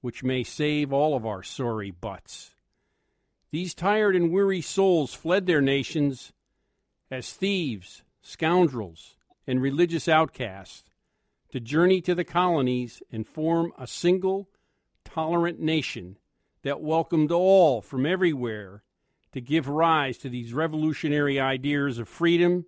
which 0.00 0.24
may 0.24 0.42
save 0.42 0.92
all 0.92 1.14
of 1.14 1.24
our 1.24 1.44
sorry 1.44 1.92
butts. 1.92 2.56
These 3.52 3.74
tired 3.74 4.16
and 4.16 4.32
weary 4.32 4.60
souls 4.60 5.14
fled 5.14 5.46
their 5.46 5.62
nations 5.62 6.32
as 7.12 7.32
thieves, 7.32 8.02
scoundrels, 8.22 9.14
and 9.46 9.62
religious 9.62 10.08
outcasts 10.08 10.90
to 11.50 11.60
journey 11.60 12.00
to 12.00 12.16
the 12.16 12.24
colonies 12.24 13.04
and 13.12 13.24
form 13.24 13.72
a 13.78 13.86
single, 13.86 14.48
tolerant 15.04 15.60
nation 15.60 16.18
that 16.62 16.80
welcomed 16.80 17.30
all 17.30 17.80
from 17.80 18.06
everywhere 18.06 18.82
to 19.32 19.40
give 19.40 19.68
rise 19.68 20.16
to 20.18 20.28
these 20.28 20.54
revolutionary 20.54 21.38
ideas 21.38 21.98
of 21.98 22.08
freedom 22.08 22.66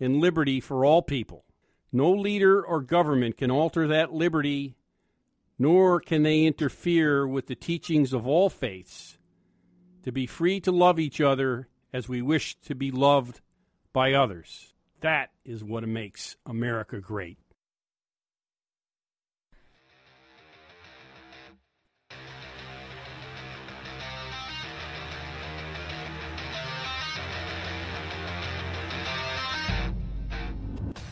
and 0.00 0.20
liberty 0.20 0.60
for 0.60 0.84
all 0.84 1.02
people. 1.02 1.44
No 1.92 2.10
leader 2.10 2.64
or 2.64 2.80
government 2.80 3.36
can 3.36 3.50
alter 3.50 3.86
that 3.88 4.12
liberty, 4.12 4.76
nor 5.58 6.00
can 6.00 6.22
they 6.22 6.44
interfere 6.44 7.26
with 7.26 7.46
the 7.46 7.54
teachings 7.54 8.12
of 8.12 8.26
all 8.26 8.50
faiths 8.50 9.18
to 10.02 10.12
be 10.12 10.26
free 10.26 10.60
to 10.60 10.72
love 10.72 10.98
each 10.98 11.20
other 11.20 11.68
as 11.92 12.08
we 12.08 12.20
wish 12.20 12.56
to 12.60 12.74
be 12.74 12.90
loved 12.90 13.40
by 13.92 14.12
others. 14.12 14.74
That 15.00 15.30
is 15.44 15.62
what 15.62 15.86
makes 15.86 16.36
America 16.46 17.00
great. 17.00 17.38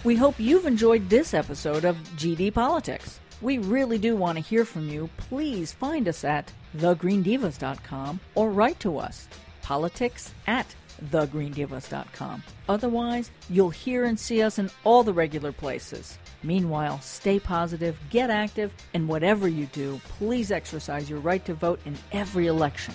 We 0.04 0.16
hope 0.16 0.34
you've 0.38 0.66
enjoyed 0.66 1.08
this 1.08 1.32
episode 1.32 1.84
of 1.84 1.96
GD 2.16 2.54
Politics. 2.54 3.20
We 3.40 3.58
really 3.58 3.98
do 3.98 4.16
want 4.16 4.36
to 4.36 4.42
hear 4.42 4.64
from 4.64 4.88
you. 4.88 5.08
Please 5.16 5.72
find 5.72 6.08
us 6.08 6.24
at 6.24 6.52
thegreendivas.com 6.76 8.18
or 8.34 8.50
write 8.50 8.80
to 8.80 8.98
us, 8.98 9.28
politics 9.62 10.34
at 10.48 10.74
thegreendivas.com. 11.10 12.42
Otherwise, 12.68 13.30
you'll 13.48 13.70
hear 13.70 14.04
and 14.04 14.18
see 14.18 14.42
us 14.42 14.58
in 14.58 14.70
all 14.82 15.04
the 15.04 15.12
regular 15.12 15.52
places. 15.52 16.18
Meanwhile, 16.42 17.00
stay 17.00 17.38
positive, 17.38 17.96
get 18.10 18.28
active, 18.28 18.72
and 18.94 19.06
whatever 19.06 19.46
you 19.46 19.66
do, 19.66 20.00
please 20.18 20.50
exercise 20.50 21.08
your 21.08 21.20
right 21.20 21.44
to 21.44 21.54
vote 21.54 21.78
in 21.84 21.96
every 22.10 22.48
election. 22.48 22.94